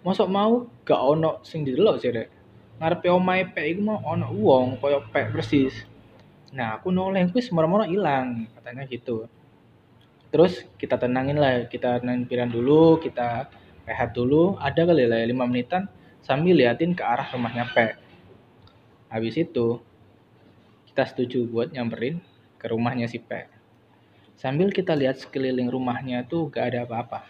masuk 0.00 0.30
mau 0.30 0.64
gak 0.86 0.96
ono 0.96 1.42
sing 1.42 1.66
didelok 1.66 2.00
sih 2.00 2.08
rek? 2.08 2.28
Ngarepe 2.78 3.08
omahe 3.10 3.44
pek 3.50 3.66
iku 3.76 3.80
mau 3.84 3.98
ono 4.00 4.32
wong 4.32 4.78
koyo 4.80 5.04
pek 5.12 5.28
persis. 5.28 5.74
Nah 6.56 6.80
aku 6.80 6.88
noleh 6.88 7.28
kuwi 7.28 7.44
semoro-moro 7.44 7.84
ilang. 7.84 8.48
Katanya 8.56 8.88
gitu 8.88 9.28
terus 10.34 10.66
kita 10.76 10.98
tenangin 10.98 11.38
lah 11.38 11.66
kita 11.70 12.02
tenangin 12.02 12.26
pikiran 12.26 12.50
dulu 12.50 12.98
kita 12.98 13.50
rehat 13.86 14.10
dulu. 14.10 14.58
Ada 14.58 14.82
kali 14.82 15.06
lah 15.06 15.22
ya, 15.22 15.26
lima 15.30 15.46
menitan 15.46 15.86
sambil 16.26 16.58
liatin 16.58 16.90
ke 16.90 17.06
arah 17.06 17.30
rumahnya 17.30 17.70
P 17.70 17.94
habis 19.06 19.38
itu 19.38 19.78
kita 20.90 21.06
setuju 21.06 21.46
buat 21.46 21.70
nyamperin 21.70 22.18
ke 22.58 22.66
rumahnya 22.66 23.06
si 23.06 23.22
P 23.22 23.46
sambil 24.34 24.74
kita 24.74 24.98
lihat 24.98 25.22
sekeliling 25.22 25.70
rumahnya 25.70 26.26
tuh 26.26 26.50
gak 26.50 26.74
ada 26.74 26.82
apa-apa. 26.82 27.22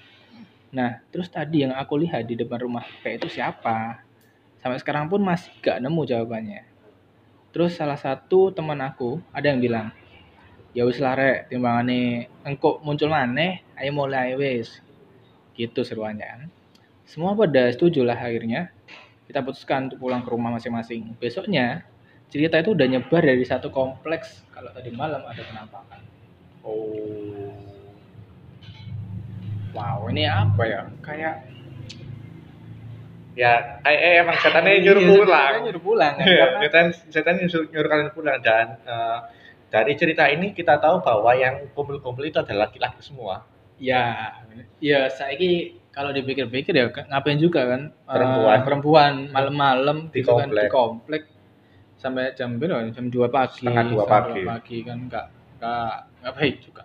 Nah 0.73 1.05
terus 1.13 1.29
tadi 1.29 1.63
yang 1.69 1.77
aku 1.77 2.01
lihat 2.01 2.25
di 2.25 2.41
depan 2.41 2.65
rumah 2.65 2.89
P 3.05 3.21
itu 3.21 3.29
siapa? 3.29 4.01
Sampai 4.65 4.81
sekarang 4.81 5.13
pun 5.13 5.21
masih 5.21 5.53
gak 5.61 5.79
nemu 5.85 6.03
jawabannya. 6.09 6.65
Terus 7.53 7.77
salah 7.77 8.01
satu 8.01 8.49
teman 8.49 8.81
aku 8.81 9.21
ada 9.31 9.53
yang 9.53 9.61
bilang 9.61 9.93
ya 10.77 10.85
wis 10.85 11.01
lah 11.01 11.17
rek 11.17 11.49
timbangane 11.49 12.29
engkau 12.45 12.77
muncul 12.85 13.09
maneh 13.09 13.65
ayo 13.81 13.91
mulai 13.97 14.37
wis. 14.37 14.85
Gitu 15.57 15.81
seruannya. 15.81 16.53
Semua 17.09 17.33
pada 17.33 17.73
setuju 17.73 18.05
lah 18.05 18.21
akhirnya. 18.21 18.69
Kita 19.25 19.41
putuskan 19.41 19.89
untuk 19.89 20.05
pulang 20.05 20.21
ke 20.23 20.29
rumah 20.31 20.53
masing-masing. 20.55 21.17
Besoknya 21.17 21.83
cerita 22.29 22.61
itu 22.61 22.77
udah 22.77 22.87
nyebar 22.87 23.25
dari 23.25 23.43
satu 23.43 23.73
kompleks. 23.73 24.45
Kalau 24.53 24.69
tadi 24.77 24.93
malam 24.93 25.25
ada 25.25 25.41
penampakan. 25.41 26.01
Oh. 26.61 27.55
wow 29.77 30.09
ini 30.13 30.25
apa 30.29 30.63
ya? 30.69 30.81
Kayak 31.01 31.35
Ya, 33.37 33.85
kayak 33.85 34.01
eh, 34.01 34.15
emang 34.25 34.37
setannya 34.41 34.81
Iya, 34.81 34.97
nyuruh 34.97 35.21
pulang. 35.21 35.55
nyuruh 35.69 35.83
pulang 35.85 36.13
kan? 36.17 36.25
Iya, 36.25 36.45
setan 36.57 36.87
setan 37.13 37.35
nyuruh, 37.37 37.69
nyuruh 37.69 37.89
kalian 37.93 38.11
pulang 38.17 38.39
dan 38.41 38.81
eh, 38.89 39.19
dari 39.77 39.93
cerita 39.95 40.25
ini 40.27 40.51
kita 40.51 40.79
tahu 40.79 41.01
bahwa 41.01 41.33
yang 41.35 41.69
kumpul-kumpul 41.77 42.25
itu 42.25 42.41
adalah 42.41 42.69
laki-laki 42.69 43.01
semua. 43.01 43.45
ya 43.77 44.33
ya 44.81 45.05
saya 45.13 45.37
kalau 45.93 46.09
dipikir-pikir 46.09 46.73
ya 46.73 46.89
ngapain 46.89 47.37
juga 47.37 47.61
kan 47.69 47.83
eh, 47.89 48.09
Perempuan. 48.09 48.59
perempuan 48.65 49.13
malam-malam 49.29 50.09
Di 50.09 50.21
gitu 50.21 50.33
kan 50.33 50.49
di 50.49 50.65
komplek 50.73 51.23
sampai 51.97 52.33
jam 52.33 52.57
berapa 52.57 52.89
jam 52.89 53.09
2 53.09 53.29
pagi 53.29 53.65
Setengah 53.65 53.85
dua 53.87 54.05
pagi. 54.05 54.43
pagi 54.45 54.77
kan 54.81 54.97
enggak 54.97 55.27
enggak 55.57 55.93
enggak 56.21 56.35
baik 56.35 56.57
juga 56.65 56.83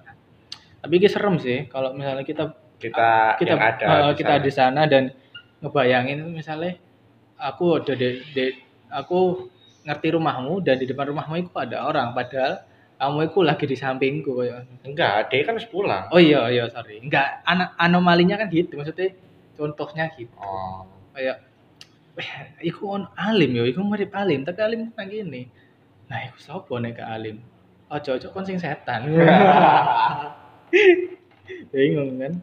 tapi 0.82 0.94
ini 0.98 1.08
serem 1.08 1.36
sih 1.38 1.58
kalau 1.68 1.96
misalnya 1.96 2.24
kita 2.24 2.52
Kita, 2.76 3.38
kita 3.38 3.56
yang 3.56 3.62
ada 3.62 3.86
di 4.10 4.18
kita 4.18 4.34
sana. 4.34 4.44
di 4.44 4.52
sana 4.52 4.82
dan 4.84 5.04
ngebayangin 5.62 6.20
misalnya 6.28 6.74
aku 7.38 7.78
ada 7.78 7.94
di, 7.94 8.20
di- 8.34 8.58
aku 8.90 9.48
ngerti 9.86 10.08
rumahmu 10.12 10.60
dan 10.60 10.76
di 10.76 10.90
depan 10.90 11.08
rumahmu 11.08 11.40
itu 11.40 11.52
ada 11.56 11.86
orang 11.86 12.12
padahal 12.12 12.66
kamu 13.02 13.34
itu 13.34 13.40
lagi 13.42 13.66
di 13.66 13.74
sampingku 13.74 14.32
kayak 14.38 14.62
Enggak, 14.86 15.34
dia 15.34 15.42
kan 15.42 15.58
harus 15.58 15.66
pulang. 15.66 16.06
oh 16.14 16.22
iya 16.22 16.46
iya 16.54 16.70
sorry. 16.70 17.02
Enggak 17.02 17.42
ana- 17.50 17.74
anomalinya 17.82 18.38
kan 18.38 18.46
gitu 18.54 18.78
maksudnya 18.78 19.10
contohnya 19.58 20.06
gitu. 20.14 20.30
Oh. 20.38 20.86
kayak 21.18 21.42
weh 22.14 22.30
iku 22.62 22.94
on 22.96 23.04
alim 23.18 23.52
yo 23.58 23.64
iku 23.66 23.82
mirip 23.82 24.14
alim 24.14 24.46
tapi 24.46 24.60
alim 24.62 24.94
kan 24.94 25.10
gini 25.10 25.48
nah 26.12 26.20
iku 26.28 26.38
sapa 26.38 26.74
nek 26.78 27.02
ke 27.02 27.04
alim? 27.04 27.42
Ojo 27.90 28.16
ojo 28.16 28.28
kon 28.30 28.46
sing 28.46 28.62
setan. 28.62 29.04
Bingung 31.74 32.22
kan? 32.22 32.34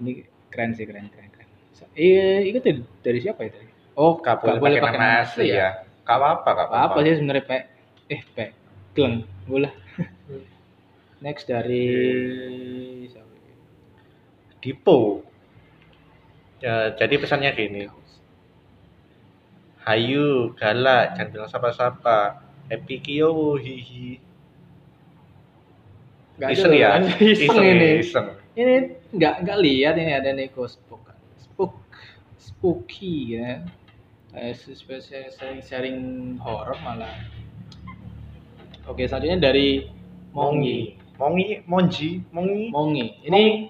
Ini 0.00 0.26
keren 0.52 0.74
sih 0.76 0.84
keren 0.84 1.08
keren 1.14 1.30
keren. 1.30 1.48
Iya 1.96 2.44
itu 2.44 2.58
dari, 2.60 2.80
dari 3.00 3.18
siapa 3.22 3.46
itu? 3.46 3.56
Oh 3.96 4.18
Gak 4.20 4.42
boleh 4.44 4.80
pakai 4.80 4.98
nama 4.98 5.22
asli 5.24 5.54
ya. 5.54 5.84
Gak 6.04 6.16
apa-apa, 6.18 6.48
gak 6.52 6.66
apa 6.66 6.74
apa-apa. 6.74 6.94
apa 6.98 7.06
sih 7.06 7.14
sebenarnya 7.16 7.44
pe? 7.46 7.58
Eh 8.10 8.20
pe 8.34 8.44
gleng 8.94 9.24
boleh 9.46 9.70
next 11.20 11.46
dari 11.46 11.84
ini? 13.06 13.52
Dipo. 14.60 15.24
Ya, 16.60 16.92
jadi 16.92 17.16
pesannya 17.16 17.52
gini. 17.56 17.88
Hayu, 19.80 20.52
galak, 20.60 21.16
jangan 21.16 21.32
bilang 21.32 21.48
sapa-sapa. 21.48 22.44
Happy 22.68 23.00
kyo, 23.00 23.56
hihi. 23.56 24.20
Nggak 26.36 26.50
Iseng 26.52 26.72
ya? 26.76 27.00
jelas. 27.00 27.16
iseng 27.48 27.64
ini 27.64 27.88
Iseng. 28.04 28.26
ini 28.56 28.74
nggak 29.12 29.34
nggak 29.44 29.58
lihat 29.60 29.94
ini 30.00 30.12
ada 30.16 30.30
Neko 30.32 30.64
Spook 30.68 31.04
Spook 31.36 31.76
spooky 32.40 33.36
ya 33.36 33.60
Eh, 34.30 34.54
spesial 34.54 35.26
sharing 35.34 35.58
sharing 35.58 35.98
horor 36.38 36.78
malah 36.86 37.10
oke 38.90 39.02
selanjutnya 39.06 39.38
dari 39.40 39.86
Mongi 40.30 40.98
Mongi, 41.14 41.60
Monji, 41.68 42.10
Mongi. 42.32 42.72
Mongi 42.72 43.06
ini 43.22 43.68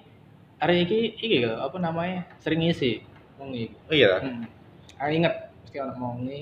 hari 0.55 0.87
ini 0.87 0.99
ini 1.19 1.37
lho, 1.43 1.59
apa 1.59 1.77
namanya 1.77 2.23
sering 2.39 2.63
ngisi 2.63 3.03
Mongi 3.35 3.67
Oh 3.85 3.93
iya. 3.93 4.23
hmm. 4.23 4.45
aku 4.95 5.11
inget 5.11 5.33
mesti 5.61 5.77
anak 5.77 5.97
Mongi 5.99 6.39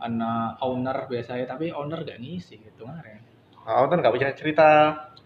anak 0.00 0.56
owner 0.64 0.96
biasanya 1.06 1.44
tapi 1.44 1.68
owner 1.70 2.00
gak 2.02 2.18
ngisi 2.18 2.56
gitu 2.56 2.88
kemarin 2.88 3.20
Aku 3.60 3.92
kan 3.92 4.00
gak 4.00 4.14
punya 4.16 4.32
cerita 4.32 4.68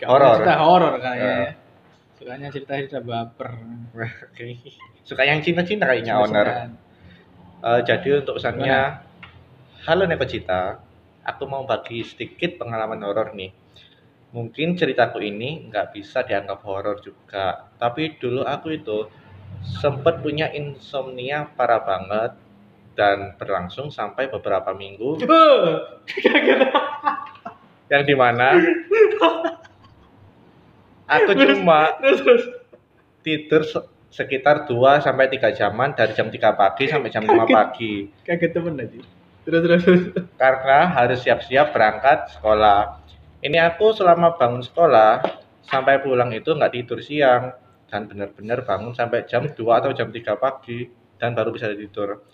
Horor. 0.03 0.43
cerita 0.43 0.59
horor 0.59 0.95
kayaknya 0.99 1.23
Ya. 1.23 1.39
ya. 1.39 1.53
sukanya 2.19 2.49
cerita-cerita 2.51 2.99
baper 3.01 3.51
suka 5.07 5.23
yang 5.23 5.39
cinta-cinta 5.39 5.87
kayaknya 5.87 6.19
owner. 6.19 6.47
Eh, 7.65 7.81
jadi 7.87 8.21
untuk 8.21 8.37
pesannya, 8.37 9.01
halo 9.85 10.05
Neko 10.05 10.27
Cita, 10.27 10.83
aku 11.25 11.49
mau 11.49 11.65
bagi 11.65 12.05
sedikit 12.05 12.61
pengalaman 12.61 13.01
horor 13.01 13.33
nih. 13.33 13.51
Mungkin 14.35 14.77
ceritaku 14.77 15.25
ini 15.25 15.71
nggak 15.71 15.95
bisa 15.95 16.27
dianggap 16.27 16.61
horor 16.67 16.99
juga, 17.01 17.71
tapi 17.79 18.19
dulu 18.19 18.43
aku 18.43 18.75
itu 18.75 19.07
sempat 19.81 20.21
punya 20.21 20.51
insomnia 20.53 21.49
parah 21.55 21.81
banget 21.81 22.33
dan 22.99 23.39
berlangsung 23.39 23.95
sampai 23.95 24.29
beberapa 24.29 24.75
minggu. 24.75 25.19
Yang 27.93 28.03
di 28.11 28.15
mana 28.19 28.59
aku 31.07 31.31
cuma 31.37 31.95
tidur 33.23 33.63
se- 33.63 33.87
sekitar 34.11 34.67
2 34.67 35.05
sampai 35.05 35.31
3 35.31 35.55
jaman 35.55 35.95
dari 35.95 36.11
jam 36.15 36.27
3 36.27 36.59
pagi 36.59 36.91
sampai 36.91 37.11
jam 37.11 37.23
5 37.23 37.47
pagi. 37.47 38.11
Kaget 38.27 38.51
temen 38.51 38.83
aja 38.83 38.99
terus 39.45 39.61
terus 39.65 39.83
terus. 39.85 40.03
karena 40.41 40.91
harus 40.91 41.21
siap-siap 41.21 41.73
berangkat 41.73 42.33
sekolah. 42.37 43.05
Ini 43.45 43.61
aku 43.61 43.93
selama 43.93 44.41
bangun 44.41 44.65
sekolah 44.65 45.21
sampai 45.69 46.01
pulang 46.01 46.33
itu 46.33 46.53
nggak 46.57 46.73
tidur 46.73 46.99
siang 47.05 47.53
dan 47.89 48.09
benar-benar 48.09 48.65
bangun 48.65 48.97
sampai 48.97 49.29
jam 49.29 49.45
2 49.45 49.55
atau 49.55 49.93
jam 49.93 50.09
3 50.09 50.41
pagi 50.41 50.89
dan 51.21 51.37
baru 51.37 51.53
bisa 51.53 51.69
tidur. 51.71 52.25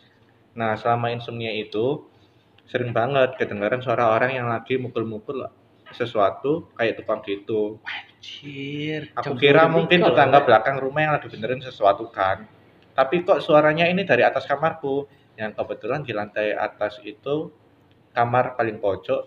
Nah, 0.54 0.78
selama 0.78 1.10
insomnia 1.10 1.50
itu 1.50 2.06
sering 2.70 2.94
banget 2.94 3.34
kedengaran 3.34 3.82
suara 3.82 4.14
orang 4.14 4.30
yang 4.30 4.46
lagi 4.46 4.78
mukul-mukul 4.78 5.42
sesuatu 5.90 6.70
kayak 6.78 7.02
tukang 7.02 7.18
gitu 7.26 7.82
Anjir. 7.82 9.10
aku 9.18 9.34
kira 9.34 9.66
12 9.66 9.74
mungkin 9.74 9.98
tetangga 10.06 10.46
belakang 10.46 10.78
rumah 10.78 11.02
yang 11.02 11.12
lagi 11.18 11.26
benerin 11.26 11.58
sesuatu 11.58 12.06
kan 12.14 12.46
tapi 12.94 13.26
kok 13.26 13.42
suaranya 13.42 13.90
ini 13.90 14.06
dari 14.06 14.22
atas 14.22 14.46
kamarku 14.46 15.06
yang 15.40 15.56
kebetulan 15.56 16.04
di 16.04 16.12
lantai 16.12 16.52
atas 16.52 17.00
itu 17.00 17.48
kamar 18.12 18.60
paling 18.60 18.76
pojok 18.76 19.20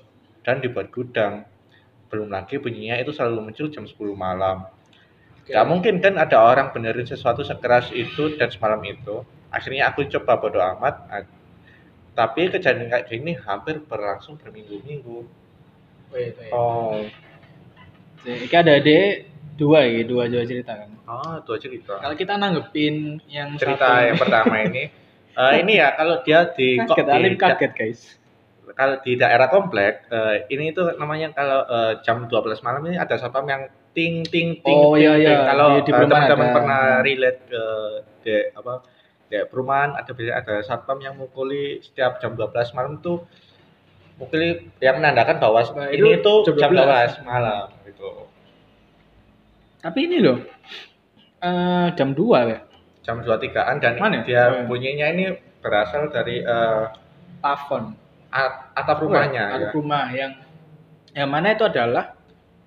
dan 0.45 0.61
dibuat 0.61 0.93
gudang 0.93 1.49
belum 2.13 2.29
lagi 2.29 2.61
bunyinya 2.61 3.01
itu 3.01 3.09
selalu 3.09 3.49
muncul 3.49 3.67
jam 3.73 3.89
10 3.89 3.97
malam 4.13 4.69
Oke. 5.43 5.51
Gak 5.51 5.67
mungkin 5.67 5.99
kan 5.99 6.15
ada 6.15 6.39
orang 6.39 6.71
benerin 6.71 7.03
sesuatu 7.03 7.43
sekeras 7.43 7.91
itu 7.91 8.31
dan 8.39 8.47
semalam 8.47 8.79
itu. 8.87 9.27
Akhirnya 9.51 9.91
aku 9.91 10.07
coba 10.07 10.39
bodo 10.39 10.63
amat. 10.63 11.03
Tapi 12.15 12.47
kejadian 12.47 12.87
kayak 12.87 13.11
gini 13.11 13.35
hampir 13.35 13.83
berlangsung 13.83 14.39
berminggu-minggu. 14.39 15.27
Oh, 16.55 17.03
Iki 18.23 18.55
ada 18.55 18.79
de 18.79 19.27
dua 19.59 19.83
ya, 19.83 20.07
dua 20.07 20.31
dua 20.31 20.47
cerita 20.47 20.79
kan. 20.79 20.95
oh 21.11 21.43
itu 21.43 21.53
cerita. 21.59 21.99
Kalau 21.99 22.15
kita 22.15 22.39
nanggepin 22.39 23.19
yang 23.27 23.59
Cerita 23.59 23.83
satu 23.83 24.07
yang 24.07 24.15
pertama 24.15 24.63
ini, 24.63 24.87
eh, 25.33 25.53
ini 25.59 25.73
ya 25.77 25.93
kalau 25.93 26.21
dia 26.21 26.49
di 26.49 26.77
kaget, 26.77 27.05
di, 27.05 27.11
Alim 27.11 27.33
kaget 27.35 27.71
guys. 27.73 28.01
kalau 28.73 28.95
di 28.99 29.13
daerah 29.13 29.47
komplek, 29.47 30.07
eh, 30.07 30.47
ini 30.49 30.71
itu 30.71 30.81
namanya 30.95 31.29
kalau 31.31 31.61
eh, 31.63 31.93
jam 32.01 32.25
12 32.25 32.33
malam 32.61 32.81
ini 32.85 32.95
ada 32.95 33.15
satpam 33.15 33.45
yang 33.45 33.63
ting 33.93 34.25
ting 34.25 34.57
ting. 34.59 34.73
Oh, 34.75 34.93
ting, 34.93 35.05
iya, 35.05 35.13
ting. 35.13 35.25
iya. 35.25 35.37
Kalau 35.45 35.67
Di- 35.77 35.85
di 35.85 35.91
teman-teman 35.91 36.47
ada. 36.47 36.55
pernah 36.55 36.81
relate 37.01 37.39
ke 37.45 37.63
di 38.23 38.33
apa 38.53 38.73
di 39.27 39.37
perumahan 39.45 39.91
ada 39.93 40.09
biasanya 40.09 40.35
ada 40.39 40.55
satpam 40.61 40.97
yang 40.97 41.13
mukuli 41.13 41.81
setiap 41.81 42.17
jam 42.17 42.33
12 42.33 42.73
malam 42.73 42.97
tuh 42.97 43.25
mukuli 44.15 44.69
yang 44.77 44.97
menandakan 44.97 45.37
bahwa 45.37 45.59
Nah, 45.73 45.89
ini 45.89 46.17
itu 46.17 46.45
itu 46.45 46.53
jam 46.53 46.55
jam 46.57 46.69
12. 46.71 47.21
12 47.21 47.25
malam 47.25 47.65
gitu. 47.83 48.09
Tapi 49.81 49.99
ini 50.07 50.17
loh. 50.21 50.37
eh 51.41 51.87
jam 51.93 52.15
2 52.15 52.39
ya. 52.47 52.59
Jam 53.03 53.19
23-an 53.19 53.77
dan 53.77 53.99
Mana? 53.99 54.23
dia 54.23 54.47
Oh, 54.47 54.51
iya. 54.53 54.63
bunyinya 54.63 55.07
ini 55.11 55.25
berasal 55.59 56.07
dari 56.07 56.39
eh, 56.39 56.83
Plafon. 57.39 57.95
at- 58.31 58.71
atap 58.73 59.03
rumahnya 59.03 59.43
Ada 59.51 59.65
ya. 59.67 59.71
rumah 59.71 60.05
yang 60.09 60.31
yang 61.13 61.29
mana 61.29 61.53
itu 61.53 61.61
adalah 61.61 62.15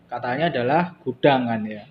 katanya 0.07 0.47
adalah 0.47 0.95
gudang 1.03 1.49
kan 1.49 1.61
ya. 1.67 1.83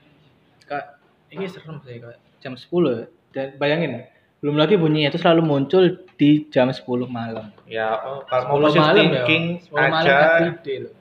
Kak, 0.64 0.98
ini 1.30 1.46
serem 1.46 1.82
sih 1.84 2.00
Kak. 2.00 2.16
Jam 2.40 2.54
10 2.54 2.70
ya. 2.88 3.06
dan 3.34 3.48
bayangin 3.58 4.06
belum 4.40 4.56
lagi 4.56 4.78
bunyinya 4.78 5.10
itu 5.10 5.18
selalu 5.18 5.42
muncul 5.44 5.84
di 6.16 6.46
jam 6.48 6.70
10 6.70 6.86
malam. 7.10 7.50
Ya, 7.66 7.98
oh, 8.00 8.22
kalau 8.24 8.56
mau 8.56 8.70
10 8.70 8.72
positive 8.72 8.80
malam 8.80 8.96
ya. 8.96 9.10
thinking 9.26 9.44
10 9.60 9.74
malam 9.74 9.92
aja, 10.06 10.16
everyday 10.40 10.78
loh. 10.86 10.94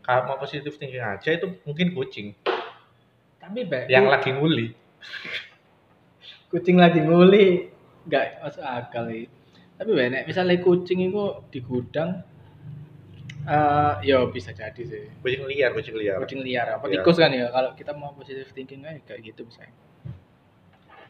kalau 0.00 0.22
mau 0.24 0.36
positive 0.38 0.72
thinking 0.72 1.02
aja 1.02 1.28
itu 1.28 1.46
mungkin 1.66 1.90
kucing 1.92 2.32
Tapi 3.36 3.66
yang 3.86 4.06
lagi 4.06 4.30
nguli. 4.30 4.72
Kucing 6.48 6.76
lagi 6.76 7.00
nguli 7.00 7.68
nggak 8.06 8.24
masuk 8.40 8.62
akal 8.62 9.06
ya. 9.06 9.26
Tapi 9.76 9.90
nek 9.92 10.24
misalnya 10.24 10.56
kucing 10.58 11.04
itu 11.04 11.22
di 11.48 11.60
gudang 11.60 12.22
eh 13.46 13.94
ya 14.02 14.26
bisa 14.26 14.50
jadi 14.50 14.82
sih. 14.82 15.04
Kucing 15.20 15.44
liar, 15.44 15.70
kucing 15.70 15.94
liar. 15.94 16.18
kucing 16.18 16.42
liar 16.42 16.66
apa 16.72 16.86
Iya. 16.86 16.98
tikus 16.98 17.16
kan 17.16 17.30
ya 17.30 17.46
kalau 17.48 17.70
kita 17.72 17.92
mau 17.92 18.10
positive 18.12 18.50
thinking 18.50 18.82
aja 18.82 18.98
kayak 19.04 19.22
gitu 19.24 19.46
bisa 19.46 19.62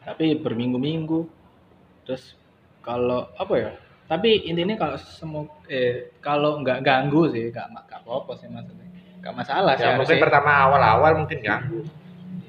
tapi 0.03 0.39
berminggu-minggu 0.39 1.27
terus 2.03 2.37
kalau 2.79 3.27
apa 3.35 3.53
ya 3.57 3.71
tapi 4.07 4.39
intinya 4.45 4.79
kalau 4.79 4.95
semua 4.95 5.43
eh 5.67 6.15
kalau 6.23 6.63
nggak 6.63 6.79
ganggu 6.79 7.27
sih 7.27 7.51
nggak 7.51 7.67
nggak 7.67 7.99
apa-apa 8.05 8.31
sih 8.39 8.47
maksudnya 8.47 8.87
nggak 9.19 9.33
masalah 9.35 9.73
sih 9.75 9.83
Ya, 9.83 9.99
mungkin 9.99 10.15
harusnya. 10.15 10.23
pertama 10.23 10.51
awal-awal 10.63 11.11
mungkin 11.19 11.39
ganggu. 11.43 11.79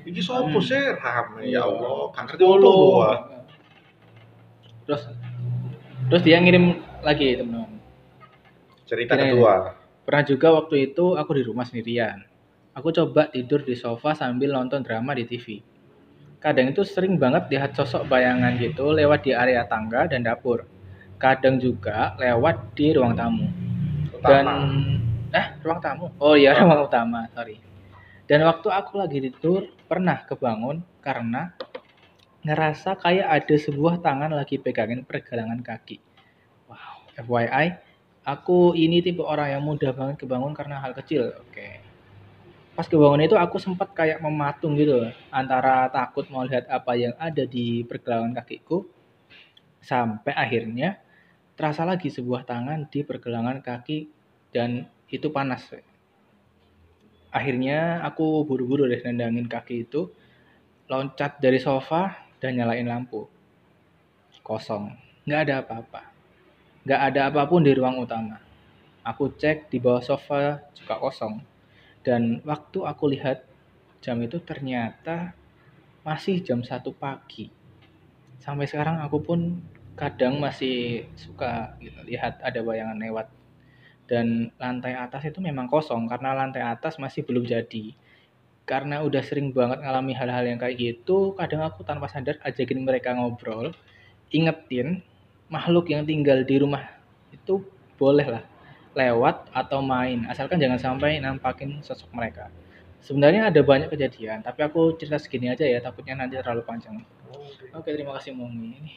Iki 0.09 0.21
sopo 0.21 0.59
sih 0.59 0.81
ram 0.97 1.37
Iya. 1.39 1.61
ya 1.61 1.63
Allah, 1.63 2.09
Sepuluh. 2.27 2.57
untung 2.57 2.77
gua. 2.97 3.13
terus 4.83 5.03
terus 6.09 6.23
dia 6.25 6.41
ngirim 6.41 6.65
lagi 7.01 7.37
teman-teman 7.37 7.77
Cerita 8.83 9.13
Gini. 9.15 9.37
kedua. 9.37 9.77
Pernah 10.03 10.25
juga 10.25 10.49
waktu 10.57 10.89
itu 10.89 11.13
aku 11.13 11.37
di 11.37 11.45
rumah 11.45 11.61
sendirian. 11.63 12.25
Aku 12.73 12.89
coba 12.89 13.29
tidur 13.29 13.61
di 13.61 13.77
sofa 13.77 14.17
sambil 14.17 14.57
nonton 14.57 14.81
drama 14.81 15.13
di 15.13 15.29
TV. 15.29 15.61
Kadang 16.41 16.73
itu 16.73 16.81
sering 16.83 17.21
banget 17.21 17.53
lihat 17.53 17.77
sosok 17.77 18.09
bayangan 18.09 18.57
gitu 18.57 18.89
lewat 18.89 19.29
di 19.29 19.37
area 19.37 19.69
tangga 19.69 20.09
dan 20.09 20.25
dapur. 20.25 20.65
Kadang 21.21 21.61
juga 21.61 22.17
lewat 22.17 22.73
di 22.73 22.97
ruang 22.97 23.13
tamu. 23.13 23.45
Dan 24.19 24.45
Utama. 24.47 24.55
eh 25.35 25.47
ruang 25.61 25.81
tamu. 25.85 26.07
Oh 26.17 26.33
iya, 26.33 26.57
ruang 26.57 26.89
utama, 26.89 27.29
sorry. 27.29 27.61
Dan 28.29 28.45
waktu 28.45 28.69
aku 28.69 29.01
lagi 29.01 29.25
tidur 29.25 29.73
pernah 29.89 30.21
kebangun 30.29 30.85
karena 31.01 31.57
ngerasa 32.45 33.01
kayak 33.01 33.25
ada 33.25 33.57
sebuah 33.57 34.05
tangan 34.05 34.37
lagi 34.37 34.61
pegangin 34.61 35.01
pergelangan 35.01 35.65
kaki. 35.65 35.97
Wow, 36.69 37.09
FYI, 37.17 37.81
aku 38.29 38.77
ini 38.77 39.01
tipe 39.01 39.25
orang 39.25 39.57
yang 39.57 39.65
mudah 39.65 39.97
banget 39.97 40.21
kebangun 40.21 40.53
karena 40.53 40.77
hal 40.77 40.93
kecil. 40.93 41.33
Oke. 41.41 41.81
Pas 42.77 42.85
kebangun 42.85 43.25
itu 43.25 43.35
aku 43.35 43.57
sempat 43.57 43.97
kayak 43.97 44.21
mematung 44.21 44.77
gitu 44.77 45.09
antara 45.33 45.89
takut 45.89 46.29
mau 46.29 46.45
lihat 46.45 46.69
apa 46.69 46.95
yang 47.01 47.17
ada 47.17 47.43
di 47.49 47.83
pergelangan 47.83 48.37
kakiku 48.39 48.85
sampai 49.81 50.37
akhirnya 50.37 51.01
terasa 51.57 51.83
lagi 51.83 52.13
sebuah 52.13 52.45
tangan 52.45 52.87
di 52.93 53.03
pergelangan 53.03 53.65
kaki 53.65 54.07
dan 54.53 54.87
itu 55.09 55.33
panas. 55.33 55.88
Akhirnya 57.39 58.03
aku 58.03 58.43
buru-buru 58.43 58.91
deh 58.91 58.99
nendangin 59.07 59.47
kaki 59.47 59.87
itu, 59.87 60.11
loncat 60.91 61.39
dari 61.39 61.63
sofa 61.63 62.19
dan 62.43 62.59
nyalain 62.59 62.83
lampu. 62.83 63.31
Kosong, 64.43 64.91
nggak 65.23 65.41
ada 65.47 65.55
apa-apa. 65.63 66.03
Nggak 66.83 67.01
ada 67.13 67.21
apa 67.31 67.43
pun 67.47 67.63
di 67.63 67.71
ruang 67.79 68.03
utama. 68.03 68.43
Aku 69.07 69.31
cek 69.31 69.71
di 69.71 69.79
bawah 69.79 70.03
sofa 70.03 70.67
juga 70.75 70.99
kosong. 70.99 71.39
Dan 72.03 72.43
waktu 72.43 72.79
aku 72.83 73.05
lihat 73.15 73.47
jam 74.03 74.19
itu 74.19 74.43
ternyata 74.43 75.37
masih 76.03 76.43
jam 76.43 76.65
1 76.65 76.91
pagi. 76.97 77.53
Sampai 78.43 78.67
sekarang 78.67 78.99
aku 79.05 79.23
pun 79.23 79.63
kadang 79.95 80.43
masih 80.43 81.07
suka 81.15 81.77
gitu, 81.79 82.03
lihat 82.09 82.41
ada 82.43 82.59
bayangan 82.65 82.99
lewat. 82.99 83.31
Dan 84.09 84.49
lantai 84.57 84.97
atas 84.97 85.29
itu 85.29 85.39
memang 85.45 85.69
kosong 85.69 86.09
karena 86.09 86.33
lantai 86.33 86.65
atas 86.65 86.97
masih 86.97 87.23
belum 87.29 87.45
jadi. 87.45 87.93
Karena 88.65 89.05
udah 89.05 89.21
sering 89.21 89.53
banget 89.53 89.85
ngalami 89.85 90.13
hal-hal 90.17 90.45
yang 90.45 90.61
kayak 90.61 90.77
gitu, 90.77 91.33
kadang 91.37 91.65
aku 91.65 91.85
tanpa 91.85 92.09
sadar 92.09 92.41
ajakin 92.45 92.85
mereka 92.85 93.17
ngobrol, 93.17 93.73
ingetin 94.33 95.01
makhluk 95.49 95.89
yang 95.89 96.05
tinggal 96.05 96.45
di 96.45 96.61
rumah 96.61 96.85
itu 97.33 97.65
boleh 97.97 98.29
lah 98.29 98.45
lewat 98.93 99.49
atau 99.53 99.81
main 99.81 100.29
asalkan 100.29 100.61
jangan 100.61 100.77
sampai 100.81 101.21
nampakin 101.21 101.81
sosok 101.81 102.13
mereka. 102.13 102.53
Sebenarnya 103.01 103.49
ada 103.49 103.61
banyak 103.65 103.89
kejadian 103.89 104.45
tapi 104.45 104.65
aku 104.65 104.97
cerita 105.01 105.17
segini 105.17 105.49
aja 105.49 105.65
ya 105.65 105.81
takutnya 105.81 106.19
nanti 106.21 106.37
terlalu 106.37 106.65
panjang. 106.69 107.01
Oke 107.73 107.93
terima 107.97 108.17
kasih 108.21 108.37
Momi 108.37 108.77
ini 108.77 108.93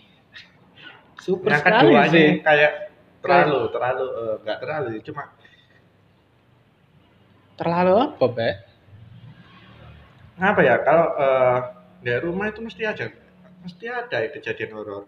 super 1.23 1.55
Yang 1.55 1.63
sekali 1.63 1.93
sih 2.11 2.27
kayak 2.43 2.90
terlalu, 3.21 3.59
terlalu, 3.73 4.05
eh, 4.11 4.35
nggak 4.43 4.57
terlalu, 4.61 4.89
cuma 5.05 5.23
terlalu 7.57 7.93
apa 8.01 8.25
be 8.33 8.49
apa 10.41 10.61
ya 10.65 10.75
kalau 10.81 11.07
eh, 11.15 11.57
di 12.01 12.13
rumah 12.17 12.49
itu 12.49 12.59
mesti 12.65 12.81
ada, 12.81 13.05
mesti 13.61 13.85
ada 13.85 14.17
ya 14.17 14.29
kejadian 14.33 14.73
horor. 14.73 15.05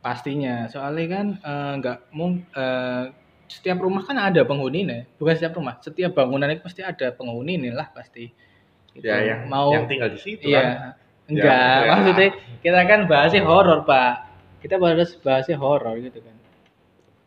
pastinya 0.00 0.70
soalnya 0.72 1.04
kan 1.12 1.26
eh, 1.36 1.72
nggak 1.82 1.98
mung 2.16 2.40
eh, 2.56 3.04
setiap 3.46 3.78
rumah 3.84 4.02
kan 4.08 4.16
ada 4.16 4.42
penghuni 4.42 4.88
nih 4.88 5.02
bukan 5.20 5.34
setiap 5.36 5.54
rumah 5.60 5.76
setiap 5.84 6.16
bangunan 6.16 6.50
itu 6.50 6.64
pasti 6.64 6.80
ada 6.82 7.12
penghuni 7.12 7.60
nih 7.60 7.72
lah 7.76 7.92
pasti 7.92 8.32
Gitu. 8.96 9.04
Ya 9.12 9.16
yang 9.20 9.40
mau 9.52 9.68
yang 9.76 9.84
tinggal 9.84 10.08
di 10.08 10.16
situ 10.16 10.48
kan. 10.48 10.64
Iya. 10.64 10.88
Enggak, 11.26 11.78
Ya, 11.82 11.90
maksudnya 11.90 12.28
kita 12.62 12.80
kan 12.86 13.00
bahasnya 13.10 13.42
horor, 13.44 13.82
Pak. 13.82 14.14
Kita 14.62 14.78
harus 14.78 15.10
bahasnya 15.20 15.58
horor 15.58 15.98
gitu 16.00 16.22
kan. 16.22 16.35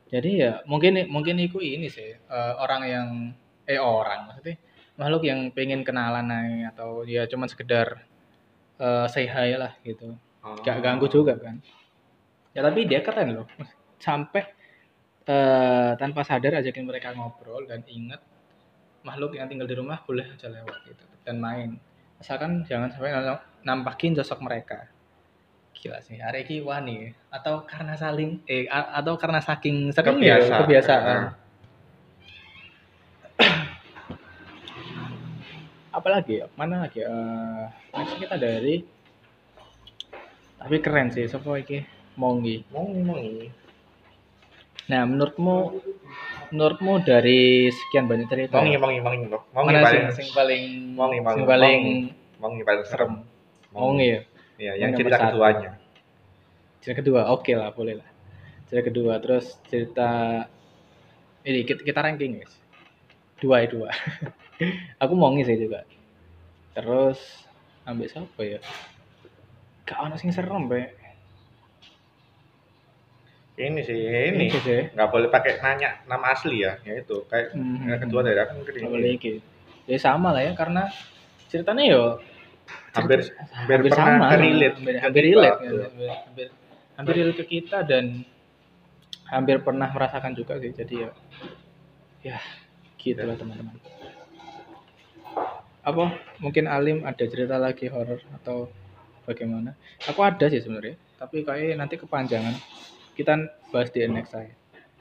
Jadi 0.10 0.42
ya 0.42 0.66
mungkin 0.66 1.06
mungkin 1.08 1.38
itu 1.38 1.62
ini 1.62 1.86
sih 1.86 2.18
eh, 2.18 2.54
orang 2.58 2.82
yang 2.90 3.08
eh 3.70 3.78
orang 3.78 4.26
maksudnya 4.26 4.58
makhluk 4.98 5.24
yang 5.30 5.54
pengen 5.54 5.86
kenalan 5.86 6.28
aja, 6.28 6.74
atau 6.74 7.06
ya 7.06 7.30
cuman 7.30 7.48
sekedar 7.48 8.04
eh, 8.82 9.06
say 9.08 9.30
hi 9.30 9.54
lah 9.56 9.78
gitu. 9.86 10.18
Oh. 10.42 10.58
Gak 10.66 10.82
ganggu 10.82 11.06
juga 11.06 11.38
kan. 11.38 11.62
Ya 12.58 12.66
tapi 12.66 12.90
dia 12.90 13.06
keren 13.06 13.38
loh. 13.38 13.48
Sampai 14.02 14.50
eh, 15.30 15.92
tanpa 16.02 16.26
sadar 16.26 16.58
ajakin 16.58 16.90
mereka 16.90 17.14
ngobrol 17.14 17.70
dan 17.70 17.86
ingat 17.86 18.22
makhluk 19.06 19.38
yang 19.38 19.48
tinggal 19.48 19.70
di 19.70 19.76
rumah 19.78 20.02
boleh 20.04 20.26
aja 20.28 20.52
lewat 20.52 20.76
gitu 20.84 21.06
dan 21.24 21.40
main 21.40 21.80
asalkan 22.20 22.68
jangan 22.68 22.92
sampai 22.92 23.16
nam- 23.16 23.44
nampakin 23.64 24.12
sosok 24.20 24.44
mereka 24.44 24.92
gila 25.80 26.04
sih 26.04 26.20
hari 26.20 26.44
ini 26.44 26.60
wani. 26.60 27.16
Atau 27.32 27.64
karena 27.64 27.96
saling 27.96 28.44
eh 28.44 28.68
atau 28.70 29.16
karena 29.16 29.40
saking 29.40 29.96
sering 29.96 30.20
ya, 30.20 30.36
Kebiasaan. 30.44 31.32
apalagi 35.98 36.44
ya? 36.44 36.52
Mana 36.60 36.84
lagi 36.84 37.00
eh 37.08 37.64
next 37.96 38.20
kita 38.20 38.36
dari 38.36 38.84
tapi 40.60 40.76
keren 40.84 41.08
sih 41.16 41.24
siapa 41.24 41.56
iki? 41.64 41.88
Mongi 42.20 42.68
Mau 42.76 42.84
ngomong 42.84 43.48
nah 44.90 45.06
menurutmu 45.06 45.80
menurutmu 46.50 47.06
dari 47.06 47.70
sekian 47.70 48.10
banyak 48.10 48.26
cerita 48.28 48.58
Mongi, 48.58 48.76
mongi, 48.82 49.00
mongi, 49.06 49.30
mongi 49.30 49.70
mana 49.70 49.86
paling, 49.86 50.10
sing, 50.18 50.28
paling 50.34 50.64
Mongi, 50.98 51.22
mongi, 51.22 51.44
paling 51.46 51.82
mongi 52.42 52.62
paling 52.66 52.84
serem. 52.90 53.22
Mongi 53.70 54.18
ya 54.18 54.20
Iya, 54.60 54.76
yang 54.76 54.92
cerita 54.94 55.16
satu. 55.18 55.40
keduanya. 55.40 55.72
cerita 56.80 57.04
kedua 57.04 57.22
oke 57.32 57.52
lah 57.56 57.72
boleh 57.72 57.96
lah. 58.00 58.10
Cerita 58.68 58.84
kedua 58.88 59.14
terus 59.20 59.56
cerita 59.68 60.44
ini 61.44 61.64
kita, 61.64 61.82
kita 61.84 62.00
ranking 62.04 62.44
guys. 62.44 62.54
Dua 63.40 63.64
ya 63.64 63.68
dua. 63.72 63.90
Aku 65.04 65.16
mau 65.16 65.32
sih 65.40 65.56
juga. 65.56 65.88
Terus 66.76 67.20
ambil 67.88 68.12
siapa 68.12 68.42
ya? 68.44 68.60
Gak 69.88 69.98
ono 70.04 70.16
sing 70.20 70.32
serem 70.32 70.68
be. 70.68 70.92
Ini 73.60 73.82
sih, 73.84 74.00
ini. 74.00 74.48
Ini 74.48 74.60
sih. 74.64 74.82
nggak 74.96 75.10
boleh 75.12 75.28
pakai 75.28 75.60
nanya 75.60 76.00
nama 76.08 76.32
asli 76.32 76.64
ya, 76.64 76.80
ya 76.88 76.96
itu. 76.96 77.28
Kayak 77.28 77.56
Mhm. 77.60 77.92
yang 77.92 78.00
kedua 78.08 78.22
dari 78.24 78.40
aku 78.40 78.52
mungkin 78.56 78.74
Gak 78.76 78.92
boleh 78.92 79.12
iki 79.16 79.34
ya 79.84 79.98
sama 79.98 80.30
lah 80.32 80.46
ya 80.46 80.54
karena 80.54 80.86
ceritanya 81.50 81.84
yo 81.90 82.04
hampir 82.96 83.20
hampir, 83.22 83.80
hampir 83.80 83.80
pernah 83.90 84.18
sama 84.18 84.28
relate 84.36 84.76
hampir, 84.78 84.96
hampir 85.02 85.24
relate 85.34 85.60
ya, 85.62 85.72
hampir, 86.26 86.48
hampir 86.98 87.14
relate 87.22 87.40
ke 87.42 87.46
kita 87.48 87.86
dan 87.86 88.26
hampir 89.30 89.62
pernah 89.62 89.90
merasakan 89.94 90.34
juga 90.34 90.58
sih. 90.58 90.74
Jadi 90.74 90.96
ya 91.06 91.10
ya 92.26 92.38
gitu 93.00 93.22
lah 93.24 93.36
teman-teman. 93.38 93.78
Apa? 95.80 96.06
Mungkin 96.44 96.68
Alim 96.68 97.08
ada 97.08 97.24
cerita 97.24 97.56
lagi 97.56 97.88
horor 97.88 98.20
atau 98.42 98.68
bagaimana? 99.24 99.74
Aku 100.10 100.20
ada 100.22 100.50
sih 100.52 100.60
sebenarnya 100.60 100.98
tapi 101.20 101.44
kayak 101.44 101.76
nanti 101.76 101.96
kepanjangan. 102.00 102.56
Kita 103.16 103.36
bahas 103.76 103.92
di 103.92 104.08
next 104.08 104.32
saya 104.32 104.56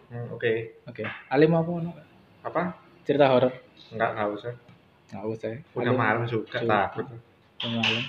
Hmm, 0.08 0.32
Oke, 0.32 0.80
oke. 0.88 1.04
Alim 1.28 1.52
apa 1.52 1.68
apa? 2.48 2.62
cerita 3.04 3.28
horor. 3.28 3.52
Enggak 3.92 4.16
nggak 4.16 4.28
usah. 4.40 4.52
nggak 5.12 5.26
usah. 5.36 5.48
Ya. 5.52 5.58
Udah 5.76 5.92
malam 5.92 6.24
juga. 6.24 6.64
takut. 6.64 7.04
Malam. 7.58 8.06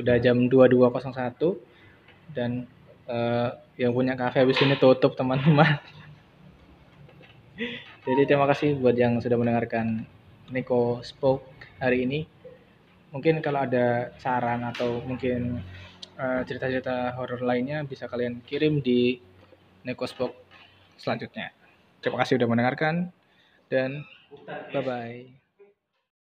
Udah 0.00 0.16
jam 0.16 0.48
22.01 0.48 2.32
dan 2.32 2.64
eh, 3.04 3.48
yang 3.76 3.92
punya 3.92 4.16
kafe 4.16 4.40
habis 4.40 4.56
ini 4.64 4.80
tutup 4.80 5.12
teman-teman. 5.12 5.76
Jadi 8.08 8.22
terima 8.24 8.48
kasih 8.48 8.80
buat 8.80 8.96
yang 8.96 9.20
sudah 9.20 9.36
mendengarkan 9.36 10.08
Nico 10.48 11.04
Spoke 11.04 11.44
hari 11.76 12.08
ini. 12.08 12.24
Mungkin 13.12 13.44
kalau 13.44 13.68
ada 13.68 14.16
saran 14.16 14.64
atau 14.64 15.04
mungkin 15.04 15.60
eh, 16.16 16.40
cerita-cerita 16.48 17.12
horor 17.20 17.44
lainnya 17.44 17.84
bisa 17.84 18.08
kalian 18.08 18.40
kirim 18.48 18.80
di 18.80 19.20
Spoke 19.84 20.48
selanjutnya. 20.96 21.52
Terima 22.00 22.24
kasih 22.24 22.40
sudah 22.40 22.48
mendengarkan 22.48 23.12
dan 23.68 24.08
bye 24.72 24.80
bye. 24.80 25.47